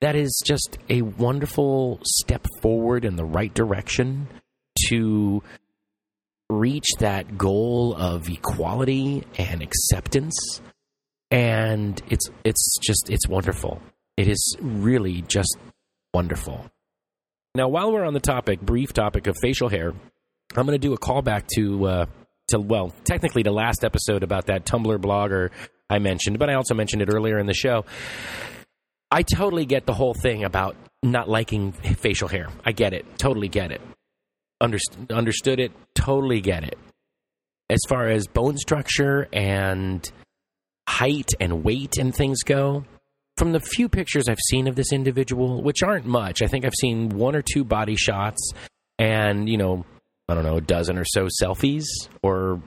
[0.00, 4.28] that is just a wonderful step forward in the right direction
[4.88, 5.42] to
[6.48, 10.62] reach that goal of equality and acceptance.
[11.30, 13.82] And it's it's just it's wonderful.
[14.16, 15.58] It is really just
[16.14, 16.64] wonderful.
[17.54, 19.92] Now, while we're on the topic, brief topic of facial hair,
[20.56, 22.06] I'm going to do a callback to uh,
[22.48, 25.50] to well, technically the last episode about that Tumblr blogger
[25.90, 27.84] I mentioned, but I also mentioned it earlier in the show.
[29.10, 32.48] I totally get the whole thing about not liking facial hair.
[32.64, 33.06] I get it.
[33.18, 33.80] Totally get it.
[34.62, 35.72] Underst- understood it.
[35.94, 36.78] Totally get it.
[37.70, 40.10] As far as bone structure and
[40.88, 42.84] height and weight and things go,
[43.36, 46.74] from the few pictures I've seen of this individual, which aren't much, I think I've
[46.74, 48.52] seen one or two body shots
[48.98, 49.84] and, you know,
[50.28, 51.84] I don't know, a dozen or so selfies
[52.22, 52.60] or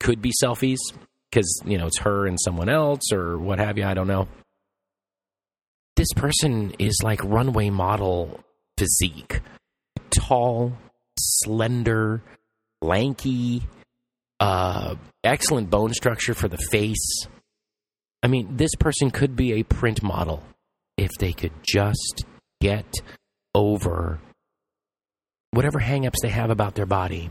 [0.00, 0.78] could be selfies
[1.30, 3.84] because, you know, it's her and someone else or what have you.
[3.84, 4.26] I don't know
[5.96, 8.40] this person is like runway model
[8.78, 9.40] physique
[10.10, 10.72] tall,
[11.18, 12.22] slender,
[12.82, 13.62] lanky,
[14.40, 17.26] uh, excellent bone structure for the face.
[18.22, 20.42] I mean, this person could be a print model
[20.96, 22.24] if they could just
[22.60, 22.86] get
[23.54, 24.18] over
[25.50, 27.30] whatever hangups they have about their body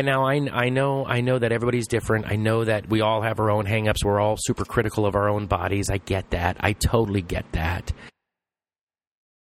[0.00, 2.24] and now I, I know I know that everybody's different.
[2.26, 4.02] I know that we all have our own hangups.
[4.02, 5.90] We're all super critical of our own bodies.
[5.90, 6.56] I get that.
[6.58, 7.92] I totally get that.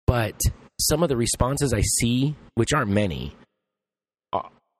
[0.05, 0.39] But
[0.79, 3.35] some of the responses I see, which aren't many,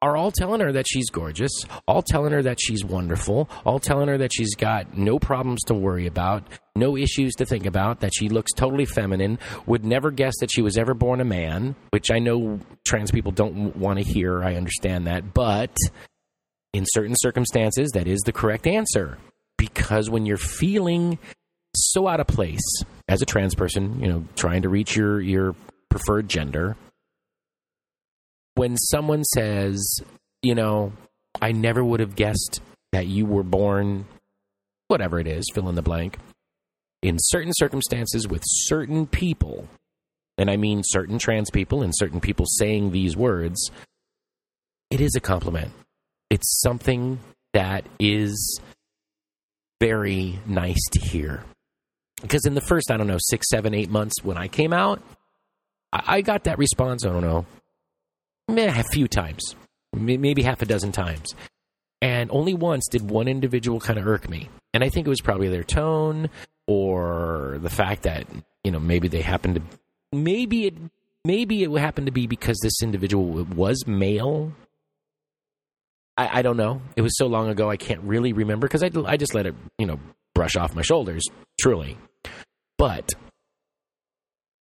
[0.01, 1.51] are all telling her that she's gorgeous,
[1.87, 5.73] all telling her that she's wonderful, all telling her that she's got no problems to
[5.73, 6.43] worry about,
[6.75, 10.61] no issues to think about, that she looks totally feminine, would never guess that she
[10.61, 14.43] was ever born a man, which I know trans people don't want to hear.
[14.43, 15.33] I understand that.
[15.33, 15.75] But
[16.73, 19.17] in certain circumstances, that is the correct answer.
[19.57, 21.17] Because when you're feeling
[21.75, 25.55] so out of place as a trans person, you know, trying to reach your, your
[25.89, 26.75] preferred gender,
[28.55, 29.99] when someone says,
[30.41, 30.93] you know,
[31.41, 34.05] I never would have guessed that you were born,
[34.87, 36.17] whatever it is, fill in the blank,
[37.01, 39.67] in certain circumstances with certain people,
[40.37, 43.69] and I mean certain trans people and certain people saying these words,
[44.89, 45.71] it is a compliment.
[46.29, 47.19] It's something
[47.53, 48.59] that is
[49.79, 51.43] very nice to hear.
[52.21, 55.01] Because in the first, I don't know, six, seven, eight months when I came out,
[55.91, 57.45] I got that response, I don't know,
[58.49, 59.55] a few times,
[59.93, 61.33] maybe half a dozen times.
[62.01, 64.49] And only once did one individual kind of irk me.
[64.73, 66.29] And I think it was probably their tone
[66.67, 68.27] or the fact that
[68.65, 69.61] you know, maybe they happened to,
[70.11, 70.73] maybe it,
[71.23, 74.51] maybe it happened to be because this individual was male.
[76.17, 76.81] I, I don't know.
[76.95, 79.53] It was so long ago, I can't really remember because I, I just let it,
[79.77, 79.99] you know,
[80.33, 81.23] brush off my shoulders,
[81.61, 81.95] truly.
[82.79, 83.13] But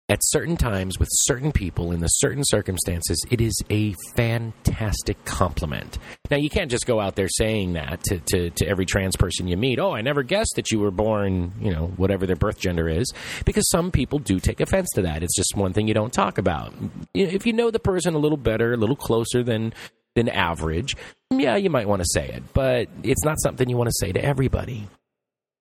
[0.10, 5.98] at certain times with certain people in the certain circumstances, it is a fantastic compliment.
[6.32, 9.48] Now, you can't just go out there saying that to, to, to, every trans person
[9.48, 9.80] you meet.
[9.80, 13.12] Oh, I never guessed that you were born, you know, whatever their birth gender is,
[13.46, 15.24] because some people do take offense to that.
[15.24, 16.74] It's just one thing you don't talk about.
[17.14, 19.74] If you know the person a little better, a little closer than
[20.16, 20.96] than average,
[21.30, 24.12] yeah, you might want to say it, but it's not something you want to say
[24.12, 24.88] to everybody.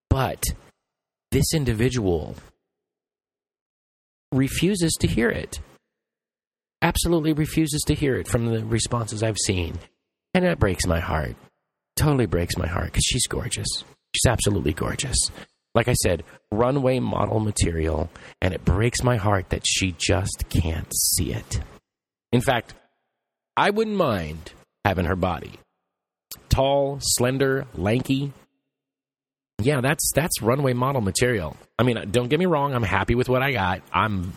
[0.08, 0.42] But
[1.30, 2.36] this individual
[4.32, 5.60] refuses to hear it.
[6.82, 9.78] Absolutely refuses to hear it from the responses I've seen.
[10.34, 11.36] And that breaks my heart.
[11.96, 13.68] Totally breaks my heart because she's gorgeous.
[14.14, 15.16] She's absolutely gorgeous.
[15.74, 18.10] Like I said, runway model material,
[18.40, 21.60] and it breaks my heart that she just can't see it.
[22.32, 22.74] In fact,
[23.56, 24.52] I wouldn't mind
[24.84, 25.52] having her body.
[26.48, 28.32] Tall, slender, lanky.
[29.58, 31.56] Yeah, that's that's runway model material.
[31.78, 33.82] I mean, don't get me wrong, I'm happy with what I got.
[33.92, 34.32] I'm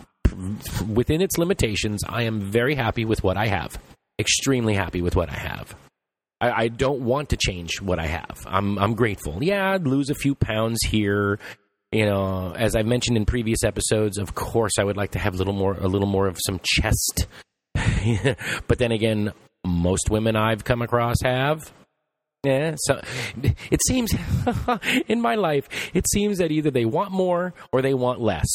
[0.88, 3.78] within its limitations, I am very happy with what I have.
[4.18, 5.76] Extremely happy with what I have.
[6.42, 8.40] I, I don't want to change what I have.
[8.46, 9.44] I'm I'm grateful.
[9.44, 11.40] Yeah, I'd lose a few pounds here.
[11.92, 15.34] You know, as I mentioned in previous episodes, of course I would like to have
[15.34, 17.28] a little more a little more of some chest.
[18.68, 19.34] but then again,
[19.66, 21.72] most women I've come across have.
[22.44, 23.02] Yeah, so
[23.44, 24.16] it seems
[25.08, 28.48] in my life, it seems that either they want more or they want less.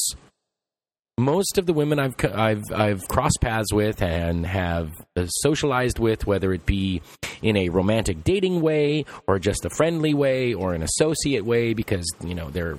[1.19, 4.91] Most of the women I've I've I've crossed paths with and have
[5.27, 7.03] socialized with, whether it be
[7.43, 12.07] in a romantic dating way or just a friendly way or an associate way, because
[12.25, 12.79] you know they're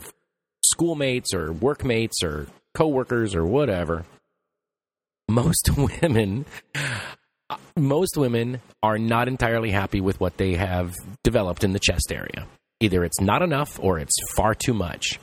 [0.65, 4.05] schoolmates or workmates or coworkers or whatever.
[5.29, 5.69] Most
[6.01, 6.45] women
[7.77, 12.47] most women are not entirely happy with what they have developed in the chest area.
[12.79, 15.19] Either it's not enough or it's far too much.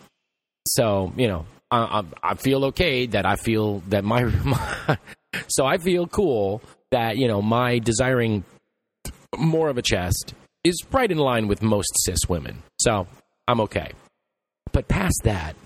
[0.66, 4.98] So, you know, I, I, feel okay that I feel that my, my,
[5.48, 8.44] so I feel cool that, you know, my desiring
[9.36, 12.62] more of a chest is right in line with most cis women.
[12.80, 13.06] So
[13.48, 13.92] I'm okay.
[14.72, 15.56] But past that,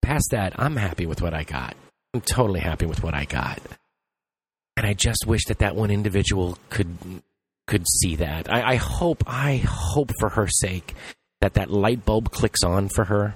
[0.00, 1.76] past that, I'm happy with what I got.
[2.14, 3.60] I'm totally happy with what I got
[4.76, 6.96] and I just wish that that one individual could
[7.66, 8.52] could see that.
[8.52, 10.94] I, I hope, I hope for her sake
[11.40, 13.34] that that light bulb clicks on for her.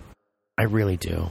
[0.58, 1.30] I really do.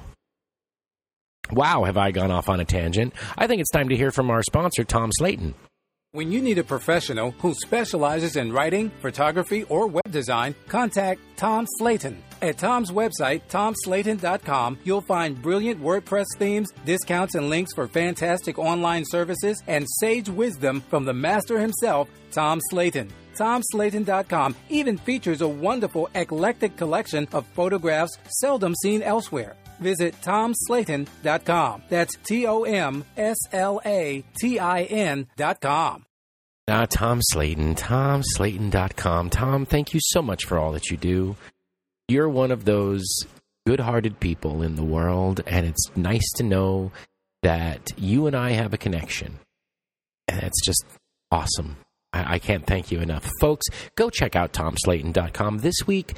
[1.52, 3.14] Wow, have I gone off on a tangent?
[3.38, 5.54] I think it's time to hear from our sponsor, Tom Slatin.
[6.16, 11.68] When you need a professional who specializes in writing, photography, or web design, contact Tom
[11.78, 12.16] Slatin.
[12.42, 19.04] At Tom's website, tomslatin.com, you'll find brilliant WordPress themes, discounts and links for fantastic online
[19.06, 23.10] services, and sage wisdom from the master himself, Tom Slatin.
[23.36, 29.58] TomSlatin.com even features a wonderful eclectic collection of photographs seldom seen elsewhere.
[29.80, 31.84] Visit TomSlatin.com.
[31.90, 36.06] That's T O M S L A T I N.com.
[36.68, 39.30] Ah, Tom Slatin, TomSlatin.com.
[39.30, 41.36] Tom, thank you so much for all that you do.
[42.08, 43.06] You're one of those
[43.68, 46.92] good hearted people in the world, and it's nice to know
[47.44, 49.38] that you and I have a connection.
[50.28, 50.84] And it's just
[51.32, 51.78] awesome.
[52.12, 53.30] I, I can't thank you enough.
[53.40, 55.60] Folks, go check out TomSlatin.com.
[55.60, 56.16] This week,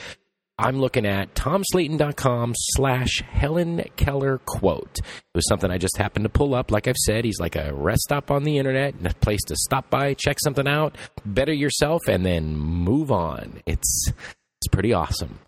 [0.59, 4.97] I'm looking at tomslatin.com slash Helen Keller quote.
[4.97, 6.71] It was something I just happened to pull up.
[6.71, 9.91] Like I've said, he's like a rest stop on the internet, a place to stop
[9.91, 13.61] by, check something out, better yourself, and then move on.
[13.67, 15.39] It's, it's pretty awesome.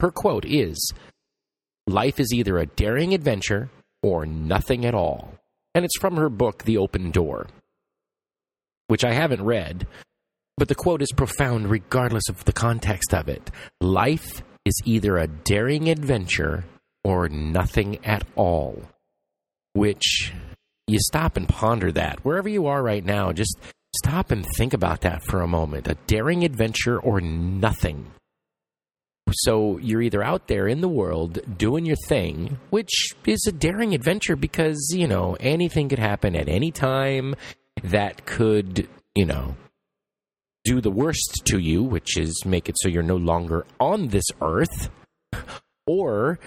[0.00, 0.92] Her quote is
[1.86, 3.70] Life is either a daring adventure
[4.02, 5.32] or nothing at all.
[5.74, 7.46] And it's from her book, The Open Door,
[8.88, 9.86] which I haven't read,
[10.56, 13.50] but the quote is profound regardless of the context of it.
[13.80, 16.64] Life is either a daring adventure
[17.04, 18.82] or nothing at all.
[19.74, 20.32] Which
[20.86, 22.24] you stop and ponder that.
[22.24, 23.56] Wherever you are right now, just
[23.96, 25.88] stop and think about that for a moment.
[25.88, 28.10] A daring adventure or nothing.
[29.32, 33.92] So you're either out there in the world doing your thing, which is a daring
[33.94, 37.34] adventure because, you know, anything could happen at any time
[37.82, 39.56] that could, you know,
[40.66, 44.24] do the worst to you, which is make it so you're no longer on this
[44.42, 44.90] earth,
[45.86, 46.40] or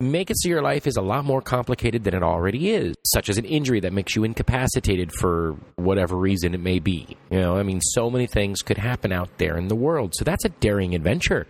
[0.00, 3.28] make it so your life is a lot more complicated than it already is, such
[3.28, 7.18] as an injury that makes you incapacitated for whatever reason it may be.
[7.30, 10.14] You know, I mean, so many things could happen out there in the world.
[10.14, 11.46] So that's a daring adventure.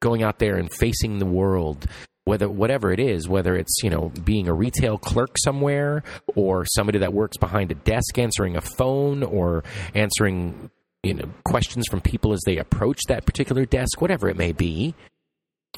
[0.00, 1.88] Going out there and facing the world
[2.24, 6.02] whether whatever it is, whether it's you know being a retail clerk somewhere
[6.36, 9.64] or somebody that works behind a desk answering a phone or
[9.94, 10.70] answering
[11.08, 14.94] you know questions from people as they approach that particular desk, whatever it may be.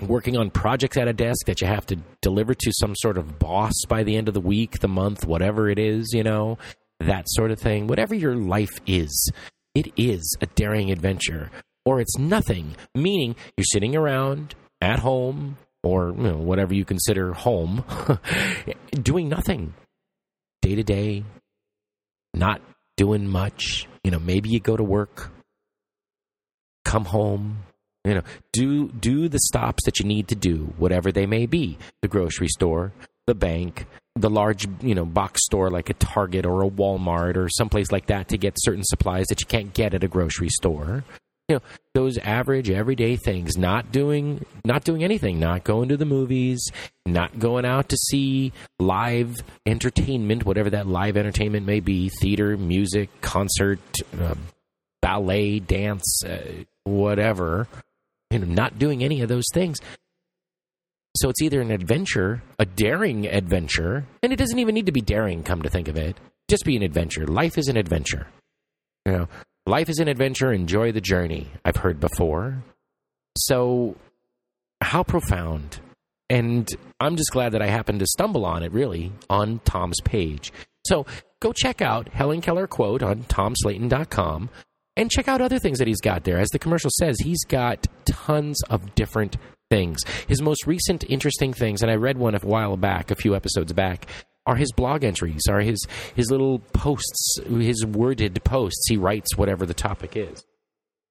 [0.03, 3.39] Working on projects at a desk that you have to deliver to some sort of
[3.39, 6.59] boss by the end of the week, the month, whatever it is, you know,
[7.01, 7.87] that sort of thing.
[7.87, 9.33] Whatever your life is,
[9.75, 11.51] it is a daring adventure
[11.85, 17.33] or it's nothing, meaning you're sitting around at home or you know, whatever you consider
[17.33, 17.85] home,
[19.03, 19.75] doing nothing
[20.63, 21.25] day to day,
[22.35, 22.61] not
[23.01, 23.89] doing much.
[24.05, 25.31] You know, maybe you go to work,
[26.85, 27.65] come home,
[28.05, 28.23] you know,
[28.53, 31.79] do do the stops that you need to do, whatever they may be.
[32.03, 32.93] The grocery store,
[33.27, 33.87] the bank,
[34.17, 38.07] the large, you know, box store like a Target or a Walmart or someplace like
[38.09, 41.03] that to get certain supplies that you can't get at a grocery store
[41.51, 41.63] you know
[41.95, 43.59] those average everyday things.
[43.59, 45.41] Not doing not doing anything.
[45.41, 46.65] Not going to the movies.
[47.05, 49.37] Not going out to see live
[49.67, 52.09] entertainment whatever that live entertainment may be.
[52.21, 53.81] Theater music concert
[54.19, 54.37] uh,
[55.03, 57.67] ballet dance uh, whatever.
[58.31, 59.79] You know not doing any of those things.
[61.17, 65.01] So it's either an adventure a daring adventure and it doesn't even need to be
[65.01, 66.17] daring come to think of it.
[66.49, 67.27] Just be an adventure.
[67.27, 68.29] Life is an adventure.
[69.05, 69.29] You know
[69.71, 72.65] Life is an adventure, enjoy the journey, I've heard before.
[73.39, 73.95] So,
[74.81, 75.79] how profound.
[76.29, 76.69] And
[76.99, 80.53] I'm just glad that I happened to stumble on it, really, on Tom's page.
[80.89, 81.07] So,
[81.39, 84.51] go check out Helen Keller Quote on tomslatin.com
[84.97, 86.41] and check out other things that he's got there.
[86.41, 89.37] As the commercial says, he's got tons of different
[89.71, 90.03] things.
[90.27, 93.73] His most recent interesting things, and I read one a while back, a few episodes
[93.73, 94.09] back,
[94.51, 95.87] are his blog entries, are his
[96.17, 98.85] his little posts, his worded posts.
[98.89, 100.45] He writes whatever the topic is.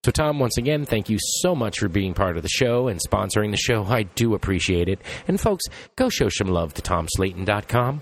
[0.03, 2.99] So, Tom, once again, thank you so much for being part of the show and
[3.01, 3.83] sponsoring the show.
[3.85, 4.99] I do appreciate it.
[5.27, 5.63] And, folks,
[5.95, 8.01] go show some love to TomSlatin.com.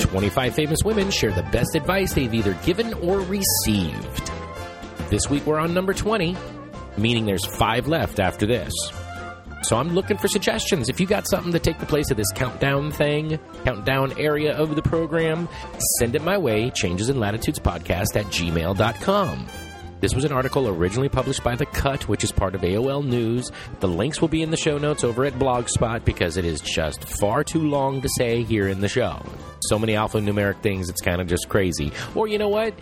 [0.00, 4.30] Twenty-five famous women share the best advice they've either given or received.
[5.08, 6.36] This week we're on number 20,
[6.98, 8.72] meaning there's five left after this.
[9.62, 10.88] So I'm looking for suggestions.
[10.88, 14.74] If you got something to take the place of this countdown thing, countdown area of
[14.74, 15.48] the program,
[15.98, 19.46] send it my way, changes in latitudes podcast at gmail.com.
[19.98, 23.50] This was an article originally published by The Cut, which is part of AOL News.
[23.80, 27.02] The links will be in the show notes over at Blogspot because it is just
[27.04, 29.24] far too long to say here in the show.
[29.62, 31.92] So many alphanumeric things, it's kind of just crazy.
[32.14, 32.74] Or you know what?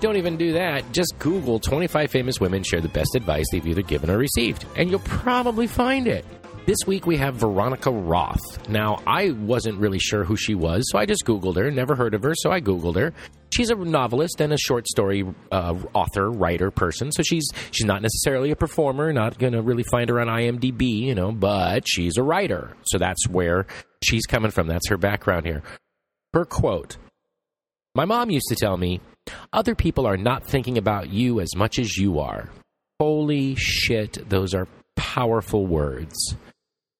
[0.00, 0.92] Don't even do that.
[0.92, 4.88] Just Google 25 famous women share the best advice they've either given or received, and
[4.88, 6.24] you'll probably find it.
[6.66, 8.68] This week we have Veronica Roth.
[8.68, 11.70] Now, I wasn't really sure who she was, so I just Googled her.
[11.70, 13.12] Never heard of her, so I Googled her.
[13.50, 17.10] She's a novelist and a short story uh, author, writer, person.
[17.10, 19.12] So she's she's not necessarily a performer.
[19.12, 22.76] Not going to really find her on IMDb, you know, but she's a writer.
[22.84, 23.66] So that's where
[24.04, 24.66] she's coming from.
[24.66, 25.62] That's her background here.
[26.34, 26.98] Her quote:
[27.94, 29.00] "My mom used to tell me
[29.52, 32.50] other people are not thinking about you as much as you are.
[33.00, 36.34] Holy shit, those are powerful words.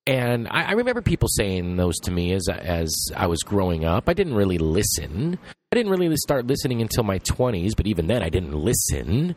[0.07, 4.09] And I, I, remember people saying those to me as as I was growing up.
[4.09, 5.39] I didn't really listen.
[5.71, 9.37] I didn't really start listening until my twenties, but even then, I didn't listen.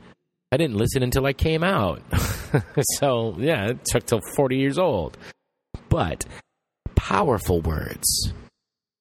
[0.50, 2.02] I didn't listen until I came out.
[3.00, 5.18] so yeah, it took till forty years old.
[5.90, 6.26] But
[6.96, 8.32] powerful words.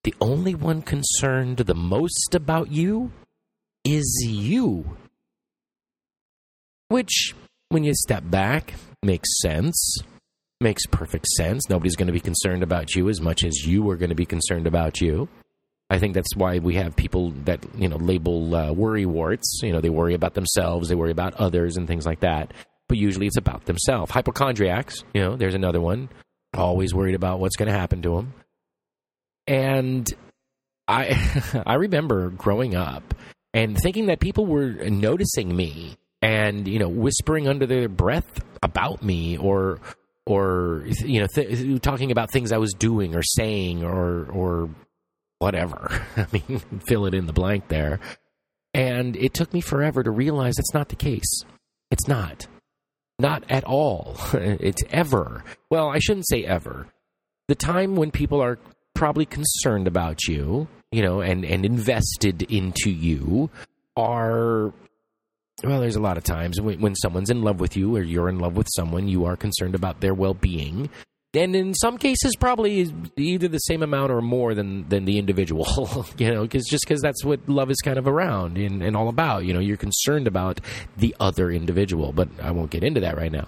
[0.03, 3.13] The only one concerned the most about you
[3.85, 4.97] is you.
[6.89, 7.35] Which,
[7.69, 9.99] when you step back, makes sense.
[10.61, 11.69] Makes perfect sense.
[11.71, 14.27] Nobody's going to be concerned about you as much as you are going to be
[14.27, 15.29] concerned about you.
[15.89, 19.61] I think that's why we have people that you know label uh, worry warts.
[19.63, 22.53] You know, they worry about themselves, they worry about others, and things like that.
[22.89, 24.11] But usually, it's about themselves.
[24.13, 25.03] Hypochondriacs.
[25.15, 26.09] You know, there's another one.
[26.55, 28.35] Always worried about what's going to happen to them.
[29.47, 30.09] And
[30.87, 33.15] I, I remember growing up
[33.55, 39.03] and thinking that people were noticing me and you know whispering under their breath about
[39.03, 39.81] me or
[40.27, 44.71] or you know th- talking about things I was doing or saying or or
[45.39, 46.07] whatever.
[46.17, 48.01] I mean, fill it in the blank there.
[48.73, 51.43] And it took me forever to realize it's not the case.
[51.91, 52.47] It's not.
[53.19, 54.17] Not at all.
[54.33, 55.43] it's ever.
[55.71, 56.87] Well, I shouldn't say ever.
[57.49, 58.61] The time when people are
[58.95, 63.51] probably concerned about you you know, and, and invested into you
[63.97, 64.73] are
[65.63, 68.31] well, there's a lot of times when, when, someone's in love with you or you're
[68.31, 70.89] in love with someone, you are concerned about their well being.
[71.35, 76.07] and in some cases probably either the same amount or more than than the individual
[76.19, 79.09] you know because just because that's what love is kind of around and, and all
[79.09, 80.61] about you know you're concerned about
[80.97, 83.47] the other individual but i won't get into that right now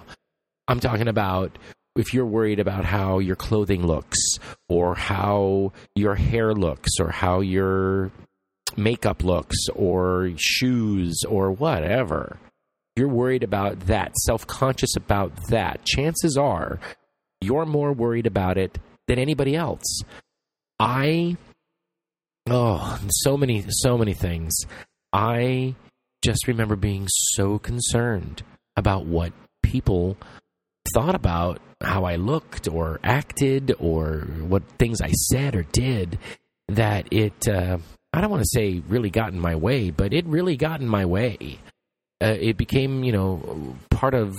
[0.69, 1.57] i'm talking about
[1.95, 4.17] if you're worried about how your clothing looks
[4.67, 8.11] or how your hair looks or how your
[8.75, 12.39] makeup looks or shoes or whatever
[12.95, 16.79] you're worried about that self-conscious about that chances are
[17.41, 20.01] you're more worried about it than anybody else.
[20.79, 21.37] I
[22.49, 24.53] oh, so many so many things.
[25.11, 25.75] I
[26.23, 28.43] just remember being so concerned
[28.75, 30.17] about what people
[30.93, 36.17] thought about how I looked or acted or what things I said or did
[36.69, 37.77] that it uh,
[38.13, 40.87] I don't want to say really got in my way, but it really got in
[40.87, 41.57] my way.
[42.21, 44.35] Uh, it became, you know, part of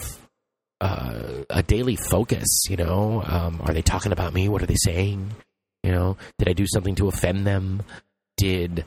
[0.81, 2.47] uh, a daily focus.
[2.69, 4.49] You know, um, are they talking about me?
[4.49, 5.33] What are they saying?
[5.83, 7.83] You know, did I do something to offend them?
[8.37, 8.85] Did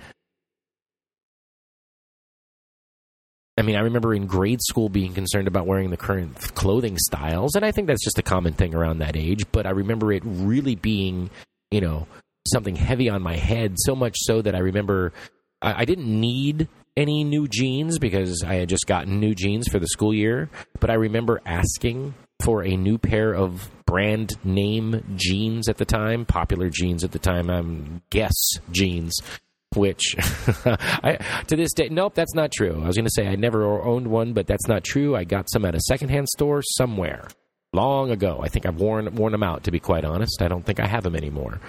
[3.58, 7.55] I mean, I remember in grade school being concerned about wearing the current clothing styles,
[7.55, 9.45] and I think that's just a common thing around that age.
[9.51, 11.32] But I remember it really being,
[11.72, 12.08] you know,
[12.47, 15.12] something heavy on my head, so much so that I remember
[15.62, 19.80] I, I didn't need any new jeans because I had just gotten new jeans for
[19.80, 20.49] the school year.
[20.80, 26.26] But I remember asking for a new pair of brand name jeans at the time,
[26.26, 28.36] popular jeans at the time, um, Guess
[28.72, 29.20] jeans.
[29.76, 30.15] Which,
[30.65, 32.82] I, to this day, nope, that's not true.
[32.82, 35.15] I was going to say I never owned one, but that's not true.
[35.15, 37.28] I got some at a secondhand store somewhere
[37.74, 38.39] long ago.
[38.41, 39.63] I think I've worn worn them out.
[39.63, 41.59] To be quite honest, I don't think I have them anymore.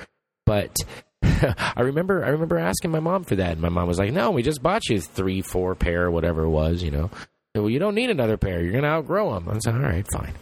[0.47, 0.77] But
[1.23, 4.31] I remember I remember asking my mom for that, and my mom was like, "No,
[4.31, 7.11] we just bought you three, four pair, whatever it was, you know.
[7.55, 8.63] Well, you don't need another pair.
[8.63, 10.35] You're gonna outgrow them." I said, "All right, fine."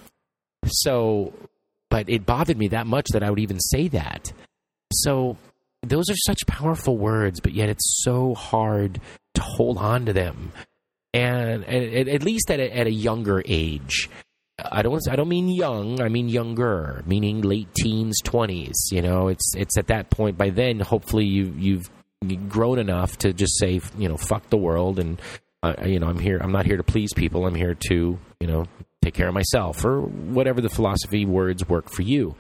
[0.67, 1.33] So,
[1.91, 4.33] but it bothered me that much that I would even say that.
[4.93, 5.37] So,
[5.89, 9.01] those are such powerful words, but yet it's so hard
[9.35, 10.53] to hold on to them,
[11.13, 14.09] and, at least at a, at a younger age.
[14.59, 19.29] I don't I don't mean young, I mean younger, meaning late teens, 20s, you know.
[19.29, 21.91] It's it's at that point by then hopefully you you've
[22.49, 25.21] grown enough to just say, you know, fuck the world and
[25.63, 27.47] uh, you know, I'm here I'm not here to please people.
[27.47, 28.65] I'm here to, you know,
[29.03, 32.35] take care of myself or whatever the philosophy words work for you.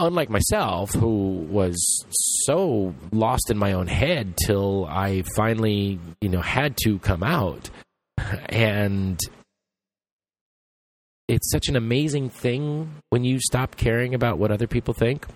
[0.00, 6.40] Unlike myself, who was so lost in my own head till I finally, you know,
[6.40, 7.68] had to come out
[8.48, 9.18] and
[11.28, 15.26] it's such an amazing thing when you stop caring about what other people think.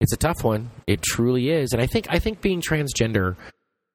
[0.00, 0.70] It's a tough one.
[0.86, 1.72] It truly is.
[1.72, 3.36] And I think I think being transgender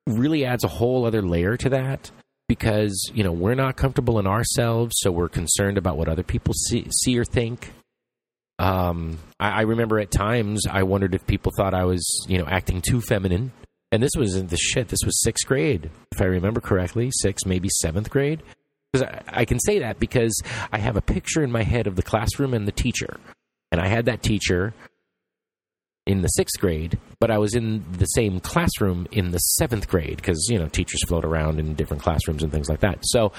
[0.08, 2.12] really adds a whole other layer to that
[2.48, 6.54] because, you know, we're not comfortable in ourselves, so we're concerned about what other people
[6.54, 7.72] see, see or think.
[8.58, 12.46] Um, I, I remember at times I wondered if people thought I was, you know,
[12.46, 13.52] acting too feminine.
[13.92, 14.88] And this was in the shit.
[14.90, 18.42] This was sixth grade, if I remember correctly, sixth, maybe seventh grade.
[18.92, 20.42] Because I, I can say that because
[20.72, 23.18] I have a picture in my head of the classroom and the teacher.
[23.72, 24.74] And I had that teacher
[26.06, 30.18] in the sixth grade, but I was in the same classroom in the seventh grade
[30.18, 33.00] because you know teachers float around in different classrooms and things like that.
[33.04, 33.32] So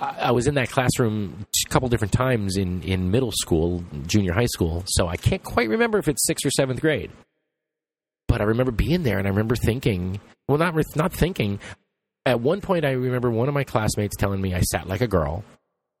[0.00, 4.46] I was in that classroom a couple different times in in middle school, junior high
[4.46, 4.82] school.
[4.86, 7.10] So I can't quite remember if it's sixth or seventh grade,
[8.26, 11.60] but I remember being there and I remember thinking, well, not not thinking
[12.28, 15.06] at one point, I remember one of my classmates telling me I sat like a
[15.06, 15.44] girl,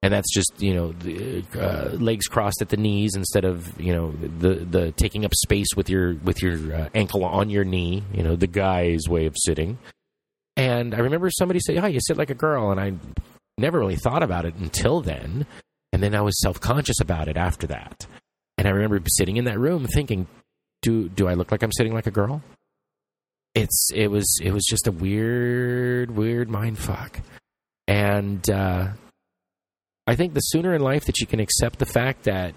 [0.02, 3.92] and that's just you know the, uh, legs crossed at the knees instead of you
[3.92, 8.02] know the the taking up space with your with your uh, ankle on your knee.
[8.12, 9.78] You know the guy's way of sitting.
[10.56, 12.94] And I remember somebody say, "Oh, you sit like a girl," and I
[13.58, 15.46] never really thought about it until then.
[15.92, 18.06] And then I was self conscious about it after that.
[18.56, 20.26] And I remember sitting in that room thinking,
[20.82, 22.42] "Do do I look like I'm sitting like a girl?"
[23.54, 27.18] it's it was it was just a weird weird mind fuck
[27.88, 28.88] and uh,
[30.08, 32.54] i think the sooner in life that you can accept the fact that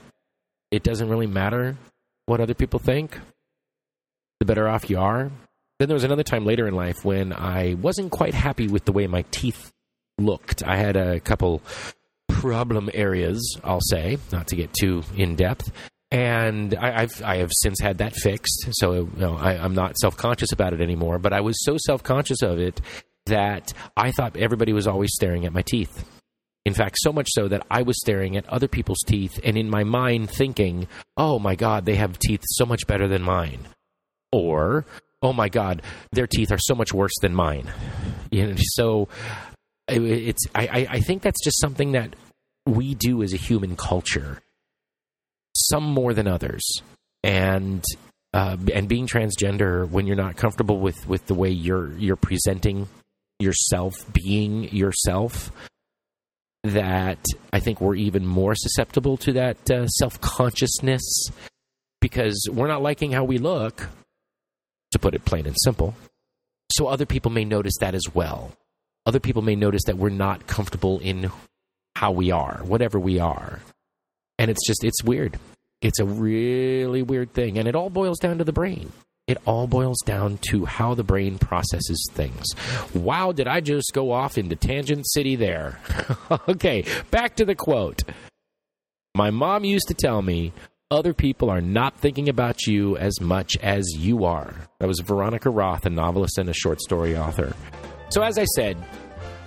[0.71, 1.77] it doesn't really matter
[2.25, 3.19] what other people think
[4.39, 5.31] the better off you are
[5.79, 8.91] then there was another time later in life when i wasn't quite happy with the
[8.91, 9.71] way my teeth
[10.17, 11.61] looked i had a couple
[12.29, 15.71] problem areas i'll say not to get too in depth
[16.11, 19.97] and I, have I have since had that fixed, so you know, I, I'm not
[19.97, 21.19] self conscious about it anymore.
[21.19, 22.81] But I was so self conscious of it
[23.27, 26.05] that I thought everybody was always staring at my teeth.
[26.65, 29.69] In fact, so much so that I was staring at other people's teeth, and in
[29.69, 30.87] my mind thinking,
[31.17, 33.67] "Oh my God, they have teeth so much better than mine,"
[34.31, 34.85] or
[35.23, 35.81] "Oh my God,
[36.11, 37.71] their teeth are so much worse than mine."
[38.29, 39.09] You know, so
[39.87, 42.15] it's I, I think that's just something that
[42.65, 44.41] we do as a human culture,
[45.55, 46.63] some more than others.
[47.23, 47.83] And
[48.33, 52.87] uh, and being transgender when you're not comfortable with, with the way you're you're presenting
[53.39, 55.51] yourself, being yourself,
[56.63, 61.29] that I think we're even more susceptible to that uh, self consciousness
[61.99, 63.87] because we're not liking how we look,
[64.91, 65.95] to put it plain and simple.
[66.71, 68.51] So other people may notice that as well.
[69.05, 71.31] Other people may notice that we're not comfortable in
[71.95, 73.59] how we are, whatever we are.
[74.37, 75.39] And it's just, it's weird.
[75.81, 77.57] It's a really weird thing.
[77.57, 78.91] And it all boils down to the brain.
[79.27, 82.45] It all boils down to how the brain processes things.
[82.93, 85.79] Wow, did I just go off into Tangent City there?
[86.49, 88.03] okay, back to the quote.
[89.15, 90.53] My mom used to tell me,
[90.89, 94.53] other people are not thinking about you as much as you are.
[94.79, 97.53] That was Veronica Roth, a novelist and a short story author.
[98.09, 98.77] So, as I said,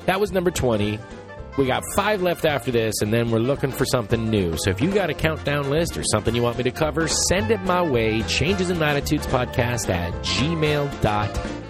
[0.06, 0.98] that was number 20.
[1.56, 4.56] We got five left after this, and then we're looking for something new.
[4.58, 7.50] So if you got a countdown list or something you want me to cover, send
[7.50, 8.22] it my way.
[8.22, 11.64] Changes in Latitudes Podcast at gmail.com.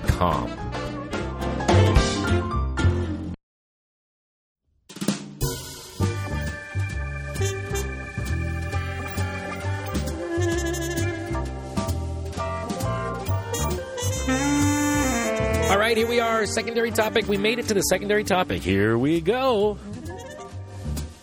[15.95, 16.45] right, here we are.
[16.45, 17.29] Secondary topic.
[17.29, 18.63] We made it to the secondary topic.
[18.63, 19.79] Here we go.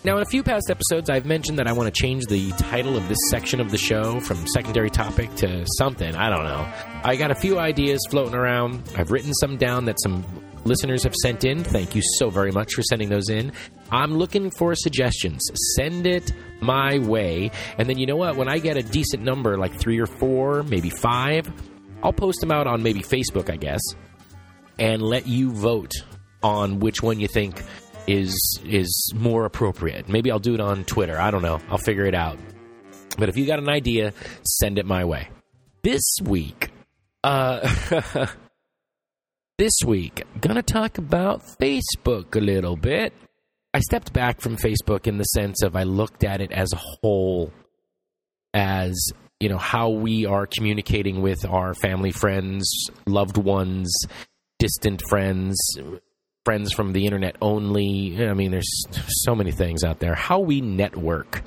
[0.02, 2.96] Now, in a few past episodes, I've mentioned that I want to change the title
[2.96, 6.16] of this section of the show from secondary topic to something.
[6.16, 6.66] I don't know.
[7.04, 8.82] I got a few ideas floating around.
[8.96, 10.24] I've written some down that some
[10.64, 11.62] listeners have sent in.
[11.62, 13.52] Thank you so very much for sending those in.
[13.90, 15.42] I'm looking for suggestions.
[15.76, 17.50] Send it my way.
[17.76, 18.36] And then you know what?
[18.36, 21.52] When I get a decent number, like three or four, maybe five,
[22.02, 23.80] I'll post them out on maybe Facebook, I guess,
[24.82, 25.92] and let you vote
[26.42, 27.62] on which one you think
[28.08, 30.08] is is more appropriate.
[30.08, 31.18] Maybe I'll do it on Twitter.
[31.18, 31.60] I don't know.
[31.70, 32.36] I'll figure it out.
[33.16, 34.12] But if you got an idea,
[34.44, 35.28] send it my way.
[35.84, 36.70] This week,
[37.22, 37.60] uh,
[39.58, 43.12] this week, gonna talk about Facebook a little bit.
[43.72, 46.80] I stepped back from Facebook in the sense of I looked at it as a
[46.80, 47.52] whole,
[48.52, 52.68] as you know how we are communicating with our family, friends,
[53.06, 53.88] loved ones,
[54.62, 55.58] distant friends,
[56.44, 58.16] friends from the internet only.
[58.24, 60.14] I mean, there's so many things out there.
[60.14, 61.42] How we network.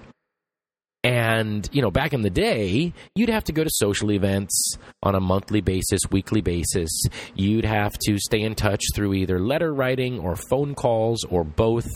[1.02, 5.16] And, you know, back in the day, you'd have to go to social events on
[5.16, 6.90] a monthly basis, weekly basis.
[7.36, 11.88] You'd have to stay in touch through either letter writing or phone calls or both,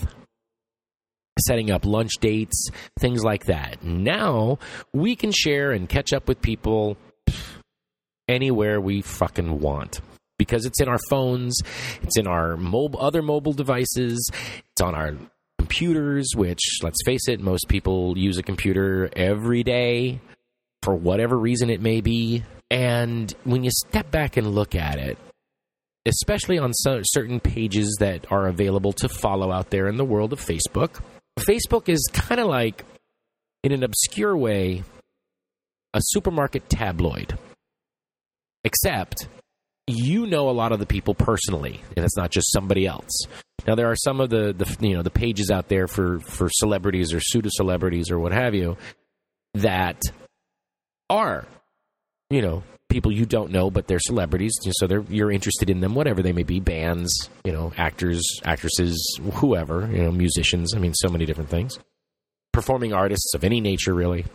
[1.46, 3.84] setting up lunch dates, things like that.
[3.84, 4.58] Now,
[4.94, 6.96] we can share and catch up with people
[8.30, 10.00] anywhere we fucking want
[10.40, 11.60] because it's in our phones,
[12.02, 14.28] it's in our mobile, other mobile devices,
[14.72, 15.14] it's on our
[15.60, 16.32] computers.
[16.36, 20.20] Which, let's face it, most people use a computer every day
[20.82, 22.44] for whatever reason it may be.
[22.72, 25.18] And when you step back and look at it,
[26.06, 30.34] especially on so, certain pages that are available to follow out there in the world
[30.34, 31.02] of Facebook,
[31.40, 32.86] Facebook is kind of like,
[33.64, 34.84] in an obscure way,
[35.94, 37.38] a supermarket tabloid.
[38.64, 39.28] Except
[39.90, 43.26] you know a lot of the people personally, and it's not just somebody else.
[43.68, 46.50] Now there are some of the, the you know the pages out there for for
[46.50, 48.78] celebrities or pseudo celebrities or what have you
[49.56, 50.02] that
[51.10, 51.46] are
[52.30, 55.94] you know people you don't know but they're celebrities so they're you're interested in them
[55.94, 60.94] whatever they may be bands you know actors actresses whoever you know musicians i mean
[60.94, 61.80] so many different things.
[62.52, 64.26] Performing artists of any nature really.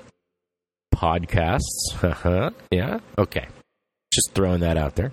[0.94, 1.60] Podcasts
[2.02, 3.46] uh-huh yeah okay.
[4.12, 5.12] Just throwing that out there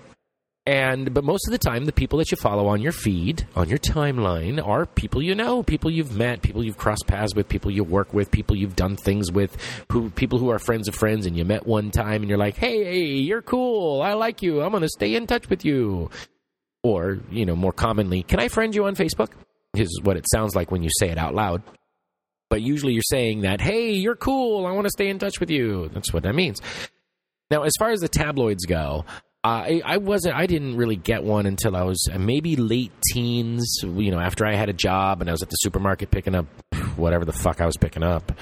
[0.64, 3.68] and but most of the time, the people that you follow on your feed, on
[3.68, 7.70] your timeline, are people you know, people you've met, people you've crossed paths with, people
[7.70, 9.56] you work with, people you've done things with,
[9.90, 12.56] who people who are friends of friends, and you met one time, and you're like,
[12.56, 16.10] hey, you're cool, I like you, I'm going to stay in touch with you.
[16.84, 19.30] Or you know, more commonly, can I friend you on Facebook?
[19.74, 21.62] Is what it sounds like when you say it out loud.
[22.50, 25.50] But usually, you're saying that, hey, you're cool, I want to stay in touch with
[25.50, 25.88] you.
[25.92, 26.60] That's what that means.
[27.50, 29.04] Now, as far as the tabloids go,
[29.44, 30.36] I, I wasn't.
[30.36, 33.80] I didn't really get one until I was maybe late teens.
[33.82, 36.46] You know, after I had a job and I was at the supermarket picking up
[36.96, 38.32] whatever the fuck I was picking up,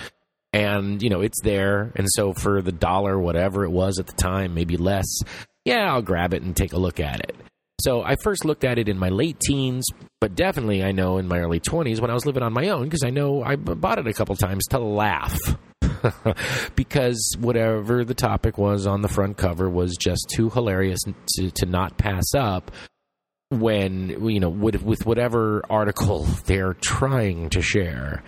[0.52, 1.90] and you know it's there.
[1.96, 5.06] And so for the dollar, whatever it was at the time, maybe less,
[5.64, 7.34] yeah, I'll grab it and take a look at it.
[7.80, 9.86] So I first looked at it in my late teens,
[10.20, 12.84] but definitely I know in my early twenties when I was living on my own
[12.84, 15.38] because I know I bought it a couple times to laugh.
[16.76, 21.00] because whatever the topic was on the front cover was just too hilarious
[21.36, 22.70] to, to not pass up
[23.50, 28.22] when you know with, with whatever article they're trying to share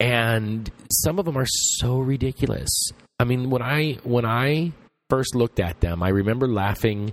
[0.00, 2.70] and some of them are so ridiculous.
[3.18, 4.72] I mean, when I when I
[5.10, 7.12] first looked at them, I remember laughing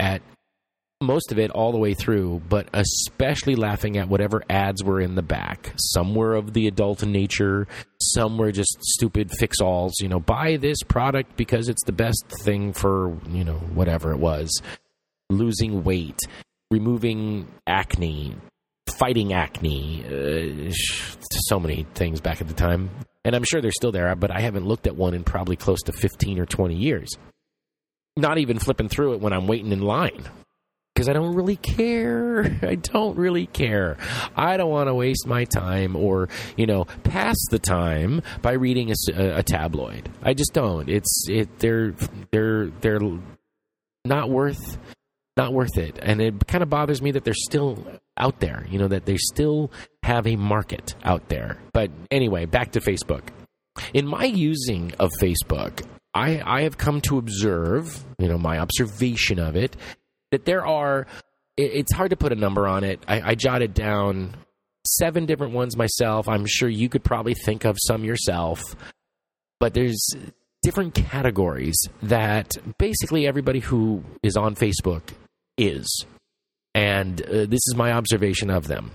[0.00, 0.20] at
[1.00, 5.14] most of it all the way through, but especially laughing at whatever ads were in
[5.14, 5.72] the back.
[5.76, 7.68] Some were of the adult nature,
[8.00, 12.24] some were just stupid fix alls, you know, buy this product because it's the best
[12.42, 14.50] thing for, you know, whatever it was.
[15.30, 16.18] Losing weight,
[16.70, 18.34] removing acne,
[18.88, 20.72] fighting acne, uh,
[21.46, 22.90] so many things back at the time.
[23.24, 25.82] And I'm sure they're still there, but I haven't looked at one in probably close
[25.82, 27.10] to 15 or 20 years.
[28.16, 30.24] Not even flipping through it when I'm waiting in line
[30.98, 32.58] because I don't really care.
[32.62, 33.96] I don't really care.
[34.36, 38.90] I don't want to waste my time or, you know, pass the time by reading
[38.90, 40.08] a, a, tabloid.
[40.22, 40.88] I just don't.
[40.88, 41.94] It's it they're
[42.32, 43.00] they're they're
[44.04, 44.78] not worth
[45.36, 46.00] not worth it.
[46.02, 47.86] And it kind of bothers me that they're still
[48.16, 49.70] out there, you know, that they still
[50.02, 51.58] have a market out there.
[51.72, 53.28] But anyway, back to Facebook.
[53.94, 59.38] In my using of Facebook, I, I have come to observe, you know, my observation
[59.38, 59.76] of it,
[60.30, 61.06] that there are
[61.56, 63.02] it's hard to put a number on it.
[63.08, 64.36] I, I, jotted down
[64.86, 66.28] seven different ones myself.
[66.28, 68.62] I'm sure you could probably think of some yourself,
[69.58, 70.08] but there's
[70.62, 75.02] different categories that basically everybody who is on Facebook
[75.56, 76.04] is,
[76.74, 78.92] and uh, this is my observation of them.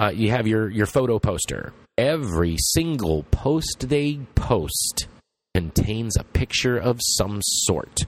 [0.00, 1.72] Uh, you have your your photo poster.
[1.96, 5.08] Every single post they post
[5.54, 8.04] contains a picture of some sort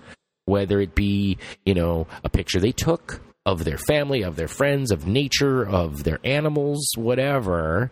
[0.51, 4.91] whether it be, you know, a picture they took of their family, of their friends,
[4.91, 7.91] of nature, of their animals, whatever,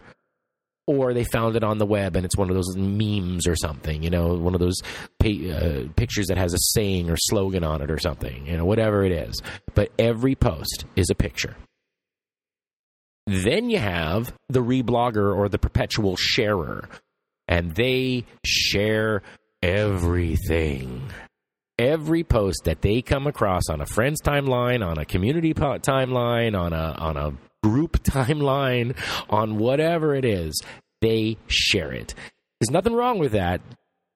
[0.86, 4.02] or they found it on the web and it's one of those memes or something,
[4.02, 4.80] you know, one of those
[5.22, 9.04] uh, pictures that has a saying or slogan on it or something, you know, whatever
[9.04, 9.40] it is.
[9.74, 11.56] But every post is a picture.
[13.26, 16.88] Then you have the reblogger or the perpetual sharer,
[17.46, 19.22] and they share
[19.62, 21.10] everything
[21.78, 26.72] every post that they come across on a friend's timeline, on a community timeline, on
[26.72, 28.96] a on a group timeline,
[29.30, 30.60] on whatever it is,
[31.00, 32.14] they share it.
[32.60, 33.60] There's nothing wrong with that.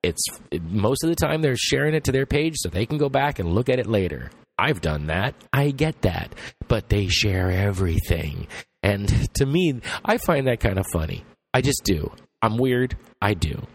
[0.02, 0.24] It's
[0.60, 3.38] most of the time they're sharing it to their page so they can go back
[3.38, 4.30] and look at it later.
[4.58, 5.34] I've done that.
[5.52, 6.34] I get that.
[6.66, 8.48] But they share everything.
[8.82, 11.24] And to me, I find that kind of funny.
[11.54, 12.12] I just do.
[12.42, 12.96] I'm weird.
[13.20, 13.66] I do.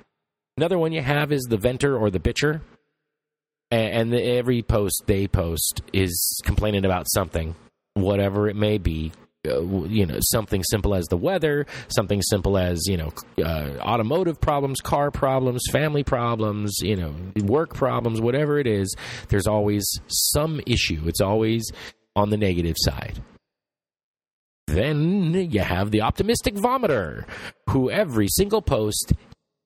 [0.57, 2.61] Another one you have is the venter or the bitcher
[3.71, 7.55] and, the, every post they post is complaining about something,
[7.93, 9.11] whatever it may be.
[9.47, 14.41] Uh, you know, something simple as the weather, something simple as you know, uh, automotive
[14.41, 17.13] problems, car problems, family problems, you know,
[17.43, 18.93] work problems, whatever it is.
[19.29, 21.03] There's always some issue.
[21.05, 21.71] It's always
[22.15, 23.21] on the negative side.
[24.65, 27.25] Then you have the optimistic vomiter,
[27.69, 29.13] who every single post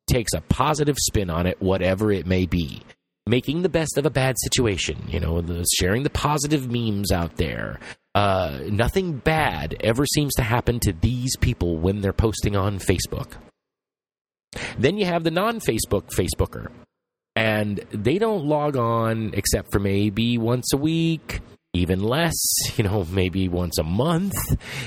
[0.08, 2.84] takes a positive spin on it, whatever it may be
[3.32, 7.38] making the best of a bad situation, you know, the, sharing the positive memes out
[7.38, 7.80] there.
[8.14, 13.32] Uh, nothing bad ever seems to happen to these people when they're posting on Facebook.
[14.78, 16.68] Then you have the non Facebook Facebooker,
[17.38, 21.40] and they don't log on except for maybe once a week,
[21.74, 22.36] even less,
[22.78, 24.34] you know, maybe once a month.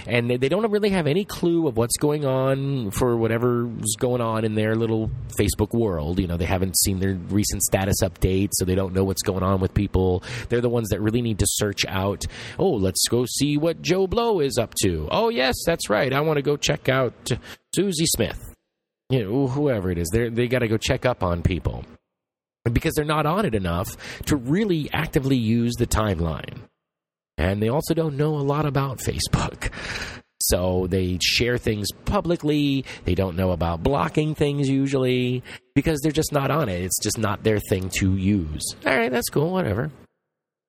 [0.07, 4.45] And they don't really have any clue of what's going on for whatever's going on
[4.45, 6.19] in their little Facebook world.
[6.21, 9.43] You know, they haven't seen their recent status updates, so they don't know what's going
[9.43, 10.23] on with people.
[10.49, 12.25] They're the ones that really need to search out,
[12.59, 15.09] oh, let's go see what Joe Blow is up to.
[15.11, 16.13] Oh, yes, that's right.
[16.13, 17.33] I want to go check out
[17.75, 18.55] Susie Smith.
[19.11, 21.85] You know, whoever it is, they they got to go check up on people
[22.73, 26.63] because they're not on it enough to really actively use the timeline.
[27.37, 29.71] And they also don't know a lot about Facebook.
[30.49, 32.85] So they share things publicly.
[33.05, 35.43] They don't know about blocking things usually
[35.75, 36.83] because they're just not on it.
[36.83, 38.63] It's just not their thing to use.
[38.85, 39.91] All right, that's cool, whatever.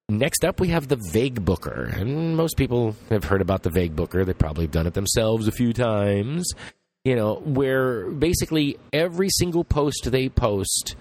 [0.07, 1.91] Next up, we have the Vague Booker.
[1.93, 4.23] And most people have heard about the Vague Booker.
[4.23, 6.47] They probably have done it themselves a few times.
[7.03, 10.95] You know, where basically every single post they post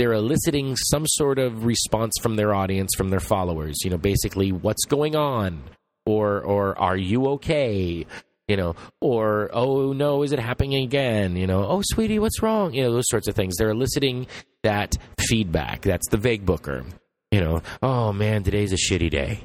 [0.00, 3.84] they're eliciting some sort of response from their audience, from their followers.
[3.84, 5.62] You know, basically, what's going on,
[6.06, 8.06] or or are you okay?
[8.48, 11.36] You know, or oh no, is it happening again?
[11.36, 12.72] You know, oh sweetie, what's wrong?
[12.72, 13.56] You know, those sorts of things.
[13.58, 14.26] They're eliciting
[14.62, 15.82] that feedback.
[15.82, 16.82] That's the vague booker.
[17.30, 19.40] You know, oh man, today's a shitty day,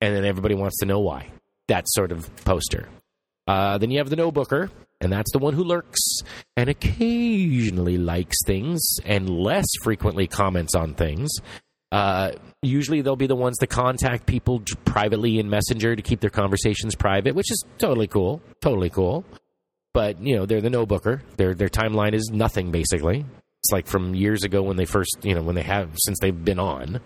[0.00, 1.32] and then everybody wants to know why.
[1.66, 2.88] That sort of poster.
[3.48, 4.70] Uh, then you have the no booker,
[5.00, 6.00] and that's the one who lurks
[6.56, 11.30] and occasionally likes things and less frequently comments on things.
[11.90, 12.32] Uh,
[12.62, 16.94] usually they'll be the ones to contact people privately in Messenger to keep their conversations
[16.94, 18.42] private, which is totally cool.
[18.60, 19.24] Totally cool.
[19.94, 21.22] but you know they're the no booker.
[21.38, 23.24] Their their timeline is nothing basically.
[23.62, 26.44] It's like from years ago when they first you know when they have since they've
[26.44, 27.00] been on.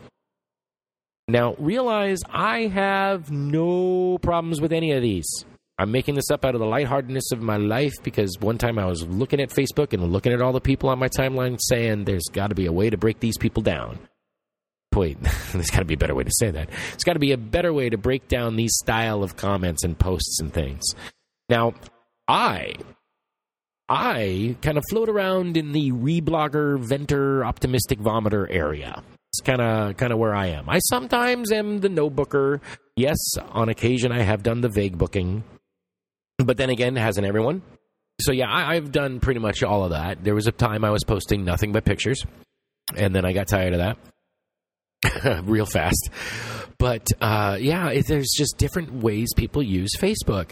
[1.28, 5.45] Now realize I have no problems with any of these.
[5.79, 8.87] I'm making this up out of the lightheartedness of my life because one time I
[8.87, 12.29] was looking at Facebook and looking at all the people on my timeline saying there's
[12.33, 13.99] got to be a way to break these people down.
[14.95, 15.18] Wait,
[15.53, 16.68] there's got to be a better way to say that.
[16.68, 19.99] There's got to be a better way to break down these style of comments and
[19.99, 20.85] posts and things.
[21.49, 21.75] Now,
[22.29, 22.75] I
[23.89, 29.03] I kind of float around in the reblogger, venter, optimistic vomiter area.
[29.33, 30.68] It's kind of kind of where I am.
[30.68, 32.61] I sometimes am the no booker.
[32.97, 33.18] Yes,
[33.51, 35.43] on occasion I have done the vague booking,
[36.39, 37.62] but then again, hasn't everyone?
[38.20, 40.22] So yeah, I, I've done pretty much all of that.
[40.22, 42.24] There was a time I was posting nothing but pictures,
[42.97, 43.97] and then I got tired of
[45.05, 46.11] that real fast.
[46.78, 50.51] But uh, yeah, it, there's just different ways people use Facebook.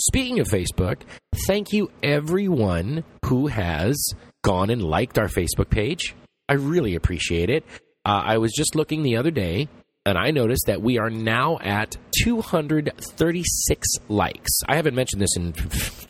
[0.00, 1.02] Speaking of Facebook,
[1.46, 3.96] thank you everyone who has
[4.44, 6.14] gone and liked our Facebook page.
[6.48, 7.64] I really appreciate it.
[8.04, 9.68] Uh, I was just looking the other day
[10.06, 14.60] and I noticed that we are now at 236 likes.
[14.68, 15.52] I haven't mentioned this in,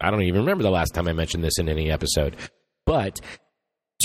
[0.01, 2.37] I don't even remember the last time I mentioned this in any episode,
[2.85, 3.21] but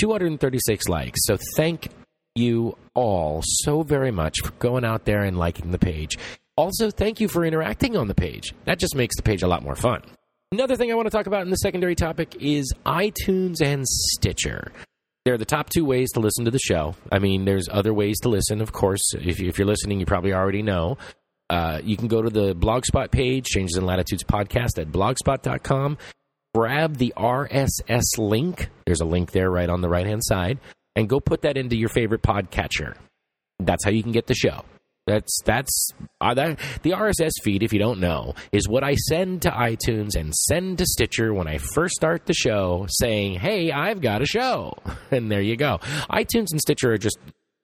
[0.00, 1.20] 236 likes.
[1.24, 1.88] So thank
[2.34, 6.16] you all so very much for going out there and liking the page.
[6.56, 8.54] Also, thank you for interacting on the page.
[8.64, 10.02] That just makes the page a lot more fun.
[10.50, 14.72] Another thing I want to talk about in the secondary topic is iTunes and Stitcher.
[15.24, 16.96] They're the top two ways to listen to the show.
[17.10, 19.14] I mean, there's other ways to listen, of course.
[19.14, 20.98] If, if you're listening, you probably already know.
[21.48, 25.98] Uh, you can go to the Blogspot page, Changes in Latitudes podcast at blogspot.com.
[26.54, 28.68] Grab the RSS link.
[28.84, 30.58] There's a link there right on the right hand side.
[30.96, 32.96] And go put that into your favorite podcatcher.
[33.58, 34.64] That's how you can get the show.
[35.06, 35.88] That's that's
[36.20, 37.62] uh, that, the RSS feed.
[37.64, 41.48] If you don't know, is what I send to iTunes and send to Stitcher when
[41.48, 44.74] I first start the show, saying, "Hey, I've got a show,"
[45.10, 45.78] and there you go.
[46.10, 47.18] iTunes and Stitcher are just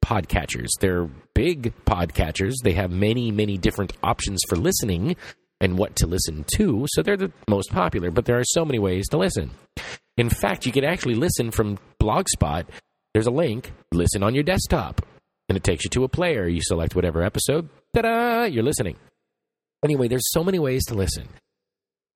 [0.05, 0.69] podcatchers.
[0.81, 2.55] They're big podcatchers.
[2.65, 5.15] They have many many different options for listening
[5.61, 6.87] and what to listen to.
[6.89, 8.11] So they're the most popular.
[8.11, 9.53] But there are so many ways to listen.
[10.17, 12.65] In fact, you can actually listen from Blogspot.
[13.15, 13.73] There's a link.
[13.93, 15.03] Listen on your desktop
[15.49, 16.47] and it takes you to a player.
[16.47, 18.97] You select whatever episode, ta da, you're listening.
[19.85, 21.29] Anyway, there's so many ways to listen.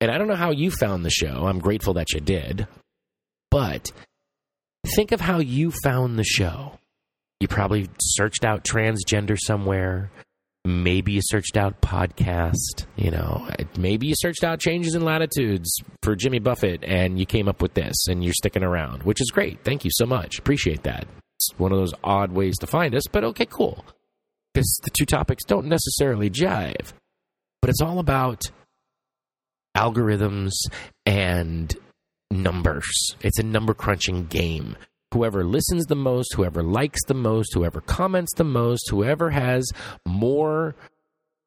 [0.00, 1.46] And I don't know how you found the show.
[1.46, 2.66] I'm grateful that you did.
[3.50, 3.92] But
[4.96, 6.78] think of how you found the show.
[7.40, 10.10] You probably searched out transgender somewhere.
[10.64, 12.86] Maybe you searched out podcast.
[12.96, 15.72] You know, maybe you searched out changes in latitudes
[16.02, 19.30] for Jimmy Buffett and you came up with this and you're sticking around, which is
[19.30, 19.64] great.
[19.64, 20.38] Thank you so much.
[20.38, 21.06] Appreciate that
[21.56, 23.84] one of those odd ways to find us, but okay, cool.
[24.52, 26.92] Because the two topics don't necessarily jive.
[27.60, 28.50] But it's all about
[29.76, 30.52] algorithms
[31.06, 31.74] and
[32.30, 32.90] numbers.
[33.20, 34.76] It's a number crunching game.
[35.12, 39.70] Whoever listens the most, whoever likes the most, whoever comments the most, whoever has
[40.06, 40.74] more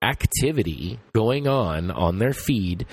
[0.02, 2.86] activity going on on their feed,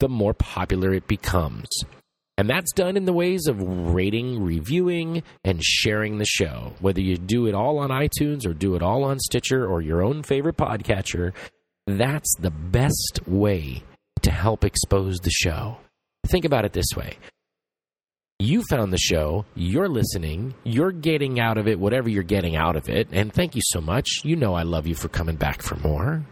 [0.00, 1.68] the more popular it becomes.
[2.38, 6.74] And that's done in the ways of rating, reviewing, and sharing the show.
[6.80, 10.02] Whether you do it all on iTunes or do it all on Stitcher or your
[10.02, 11.32] own favorite podcatcher,
[11.86, 13.82] that's the best way
[14.22, 15.78] to help expose the show.
[16.26, 17.16] Think about it this way
[18.38, 22.76] you found the show, you're listening, you're getting out of it whatever you're getting out
[22.76, 24.20] of it, and thank you so much.
[24.24, 26.26] You know I love you for coming back for more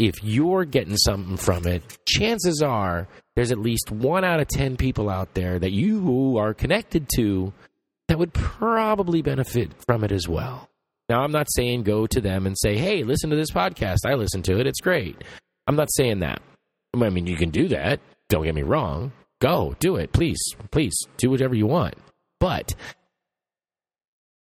[0.00, 4.78] if you're getting something from it, chances are there's at least one out of 10
[4.78, 7.52] people out there that you are connected to
[8.08, 10.68] that would probably benefit from it as well.
[11.10, 13.98] Now, I'm not saying go to them and say, hey, listen to this podcast.
[14.06, 14.66] I listen to it.
[14.66, 15.22] It's great.
[15.66, 16.40] I'm not saying that.
[16.94, 18.00] I mean, you can do that.
[18.30, 19.12] Don't get me wrong.
[19.40, 20.12] Go, do it.
[20.12, 20.40] Please,
[20.70, 21.94] please, do whatever you want.
[22.38, 22.74] But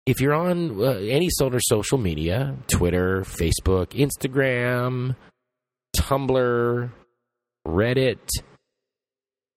[0.05, 5.15] if you're on uh, any sort of social media, Twitter, Facebook, Instagram,
[5.95, 6.91] Tumblr,
[7.67, 8.29] Reddit,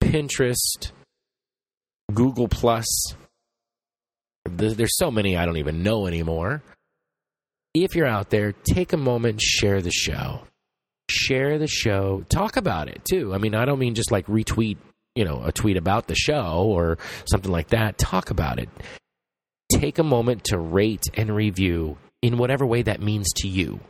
[0.03, 0.91] Pinterest,
[2.13, 3.15] Google Plus.
[4.45, 6.63] There's so many I don't even know anymore.
[7.75, 10.43] If you're out there, take a moment, share the show.
[11.09, 12.25] Share the show.
[12.29, 13.33] Talk about it too.
[13.33, 14.79] I mean, I don't mean just like retweet,
[15.15, 16.99] you know, a tweet about the show or
[17.31, 17.99] something like that.
[17.99, 18.69] Talk about it.
[19.71, 23.81] Take a moment to rate and review in whatever way that means to you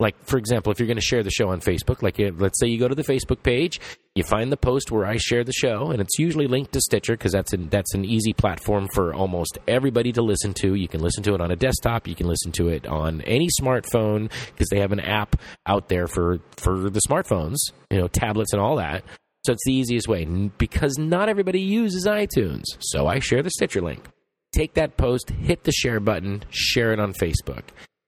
[0.00, 2.66] like for example if you're going to share the show on facebook like let's say
[2.66, 3.80] you go to the facebook page
[4.14, 7.14] you find the post where i share the show and it's usually linked to stitcher
[7.14, 11.00] because that's an, that's an easy platform for almost everybody to listen to you can
[11.00, 14.68] listen to it on a desktop you can listen to it on any smartphone because
[14.70, 15.36] they have an app
[15.66, 17.56] out there for for the smartphones
[17.90, 19.02] you know tablets and all that
[19.46, 20.24] So it's the easiest way
[20.58, 22.64] because not everybody uses iTunes.
[22.80, 24.04] So I share the Stitcher link.
[24.52, 27.62] Take that post, hit the share button, share it on Facebook.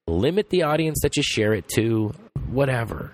[0.07, 2.13] Limit the audience that you share it to,
[2.49, 3.11] whatever.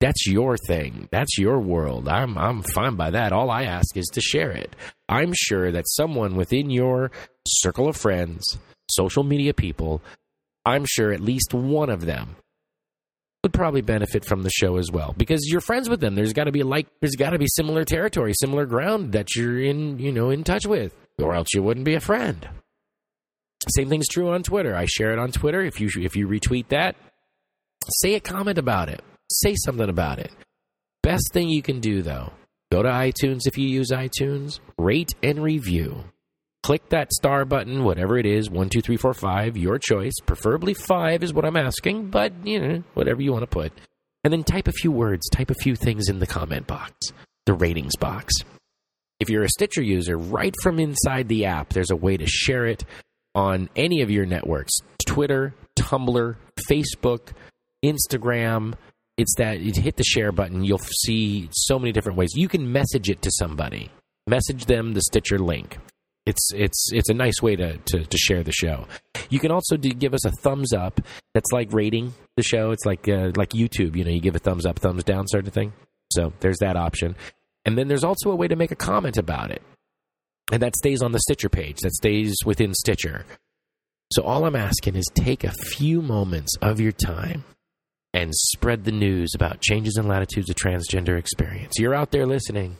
[0.00, 1.08] That's your thing.
[1.12, 2.08] That's your world.
[2.08, 3.32] I'm I'm fine by that.
[3.32, 4.74] All I ask is to share it.
[5.08, 7.12] I'm sure that someone within your
[7.46, 8.42] circle of friends,
[8.90, 10.02] social media people,
[10.64, 12.34] I'm sure at least one of them
[13.44, 16.16] would probably benefit from the show as well because you're friends with them.
[16.16, 19.60] There's got to be like there's got to be similar territory, similar ground that you're
[19.60, 22.48] in, you know, in touch with, or else you wouldn't be a friend.
[23.68, 24.74] Same thing's true on Twitter.
[24.74, 25.62] I share it on Twitter.
[25.62, 26.96] If you if you retweet that,
[28.00, 29.02] say a comment about it.
[29.30, 30.30] Say something about it.
[31.02, 32.32] Best thing you can do though,
[32.70, 36.04] go to iTunes if you use iTunes, rate and review
[36.62, 40.14] click that star button, whatever it is, one, two, three, four, five, your choice.
[40.24, 43.72] Preferably five is what I'm asking, but you know, whatever you want to put.
[44.24, 46.94] And then type a few words, type a few things in the comment box,
[47.46, 48.32] the ratings box.
[49.18, 52.66] If you're a Stitcher user, right from inside the app, there's a way to share
[52.66, 52.84] it
[53.34, 54.72] on any of your networks
[55.06, 56.36] Twitter, Tumblr,
[56.70, 57.32] Facebook,
[57.84, 58.74] Instagram.
[59.18, 62.30] It's that you hit the share button, you'll see so many different ways.
[62.34, 63.90] You can message it to somebody,
[64.26, 65.78] message them the Stitcher link
[66.26, 68.86] it's it's it's a nice way to, to, to share the show.
[69.28, 71.00] You can also do, give us a thumbs up.
[71.34, 72.70] That's like rating the show.
[72.70, 73.96] It's like uh, like YouTube.
[73.96, 75.72] You know, you give a thumbs up, thumbs down, sort of thing.
[76.12, 77.16] So there's that option.
[77.64, 79.62] And then there's also a way to make a comment about it,
[80.52, 81.78] and that stays on the Stitcher page.
[81.80, 83.24] That stays within Stitcher.
[84.12, 87.44] So all I'm asking is take a few moments of your time
[88.14, 91.78] and spread the news about changes in latitudes of transgender experience.
[91.78, 92.76] You're out there listening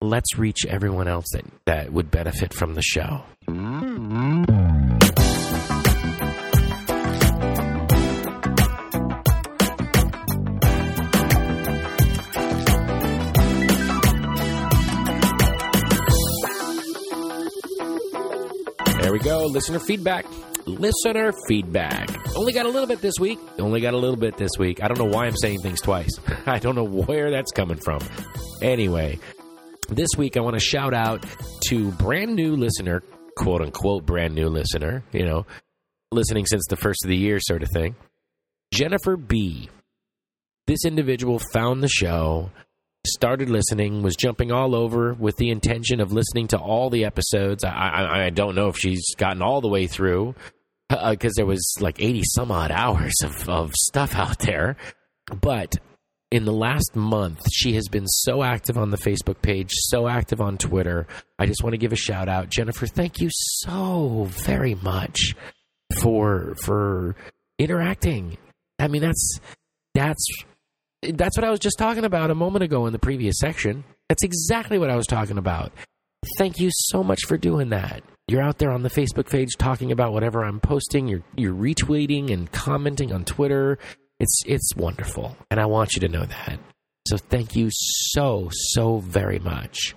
[0.00, 3.24] let's reach everyone else that, that would benefit from the show.
[19.16, 19.46] We go.
[19.46, 20.26] Listener feedback.
[20.66, 22.10] Listener feedback.
[22.36, 23.38] Only got a little bit this week.
[23.58, 24.82] Only got a little bit this week.
[24.82, 26.10] I don't know why I'm saying things twice.
[26.46, 28.00] I don't know where that's coming from.
[28.60, 29.18] Anyway,
[29.88, 31.24] this week, I want to shout out
[31.68, 33.02] to brand new listener,
[33.38, 35.46] quote unquote, brand new listener, you know,
[36.12, 37.96] listening since the first of the year, sort of thing.
[38.74, 39.70] Jennifer B.
[40.66, 42.50] This individual found the show,
[43.06, 47.64] started listening, was jumping all over with the intention of listening to all the episodes.
[47.64, 50.34] I, I, I don't know if she's gotten all the way through
[50.88, 54.76] because uh, there was like 80 some odd hours of, of stuff out there.
[55.40, 55.76] But
[56.30, 60.40] in the last month, she has been so active on the Facebook page, so active
[60.40, 61.06] on Twitter.
[61.38, 62.86] I just want to give a shout out, Jennifer.
[62.86, 65.34] Thank you so very much
[66.00, 67.16] for for
[67.58, 68.38] interacting.
[68.78, 69.40] I mean, that's
[69.94, 70.26] that's
[71.14, 73.84] that's what I was just talking about a moment ago in the previous section.
[74.08, 75.72] That's exactly what I was talking about.
[76.38, 78.02] Thank you so much for doing that.
[78.28, 81.06] You're out there on the Facebook page talking about whatever I'm posting.
[81.06, 83.78] You're you're retweeting and commenting on Twitter.
[84.18, 86.58] It's it's wonderful, and I want you to know that.
[87.08, 89.94] So thank you so so very much.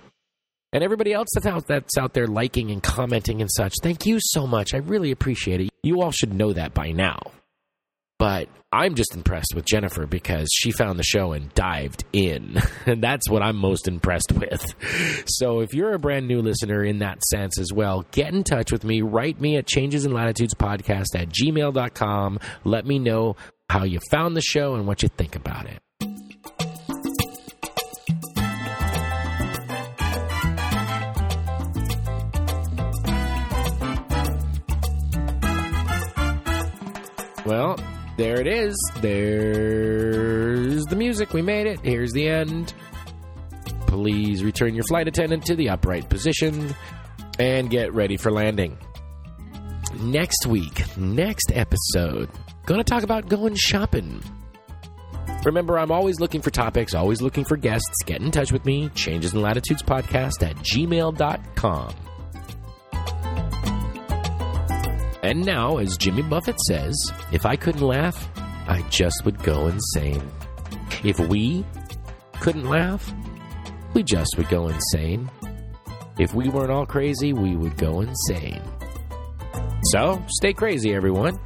[0.72, 4.18] And everybody else that's out that's out there liking and commenting and such, thank you
[4.20, 4.74] so much.
[4.74, 5.70] I really appreciate it.
[5.82, 7.18] You all should know that by now.
[8.20, 12.60] But I'm just impressed with Jennifer because she found the show and dived in.
[12.86, 14.74] And that's what I'm most impressed with.
[15.26, 18.72] So if you're a brand new listener in that sense as well, get in touch
[18.72, 19.00] with me.
[19.00, 22.40] Write me at changes in latitudes podcast at gmail.com.
[22.64, 23.36] Let me know
[23.70, 25.80] how you found the show and what you think about it.
[37.46, 37.76] Well,
[38.20, 38.76] there it is.
[39.00, 41.32] There's the music.
[41.32, 41.80] We made it.
[41.80, 42.74] Here's the end.
[43.86, 46.74] Please return your flight attendant to the upright position
[47.38, 48.78] and get ready for landing.
[50.00, 52.28] Next week, next episode,
[52.70, 54.22] Going to talk about going shopping.
[55.44, 58.04] Remember, I'm always looking for topics, always looking for guests.
[58.06, 61.94] Get in touch with me, changes in latitudes podcast at gmail.com.
[65.22, 66.96] And now, as Jimmy Buffett says,
[67.32, 68.28] if I couldn't laugh,
[68.66, 70.22] I just would go insane.
[71.04, 71.64] If we
[72.40, 73.12] couldn't laugh,
[73.92, 75.30] we just would go insane.
[76.18, 78.62] If we weren't all crazy, we would go insane.
[79.92, 81.38] So, stay crazy, everyone.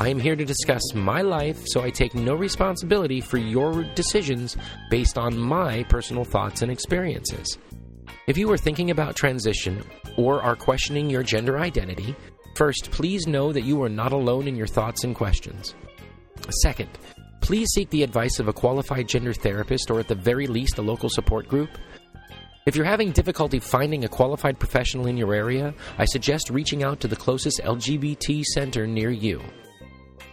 [0.00, 4.56] I am here to discuss my life, so I take no responsibility for your decisions
[4.90, 7.58] based on my personal thoughts and experiences.
[8.28, 9.82] If you are thinking about transition
[10.16, 12.14] or are questioning your gender identity,
[12.54, 15.74] first, please know that you are not alone in your thoughts and questions.
[16.62, 16.90] Second,
[17.40, 20.82] please seek the advice of a qualified gender therapist or at the very least a
[20.82, 21.70] local support group.
[22.66, 27.00] If you're having difficulty finding a qualified professional in your area, I suggest reaching out
[27.00, 29.42] to the closest LGBT center near you.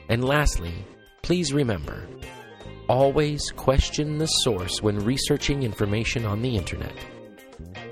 [0.10, 0.74] And lastly,
[1.22, 2.08] please remember
[2.88, 6.94] always question the source when researching information on the internet.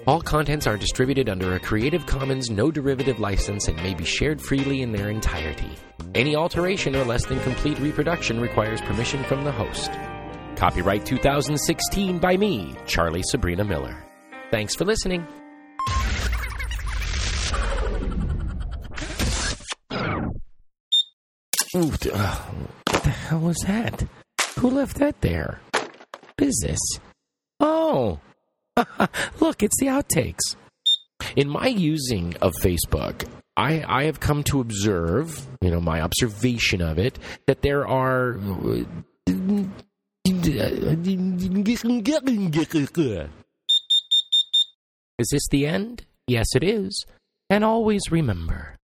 [0.06, 4.42] All contents are distributed under a Creative Commons no derivative license and may be shared
[4.42, 5.72] freely in their entirety.
[6.14, 9.92] Any alteration or less than complete reproduction requires permission from the host.
[10.58, 14.06] Copyright 2016 by me, Charlie Sabrina Miller.
[14.52, 15.26] Thanks for listening.
[21.76, 22.36] Ooh, uh,
[22.90, 24.06] what the hell was that?
[24.60, 25.60] Who left that there?
[26.38, 26.80] This?
[27.60, 28.20] Oh,
[29.40, 30.56] look, it's the outtakes.
[31.36, 36.82] In my using of Facebook, I, I have come to observe, you know, my observation
[36.82, 37.18] of it,
[37.48, 38.38] that there are.
[45.18, 46.06] Is this the end?
[46.28, 47.06] Yes, it is.
[47.50, 48.72] And always remember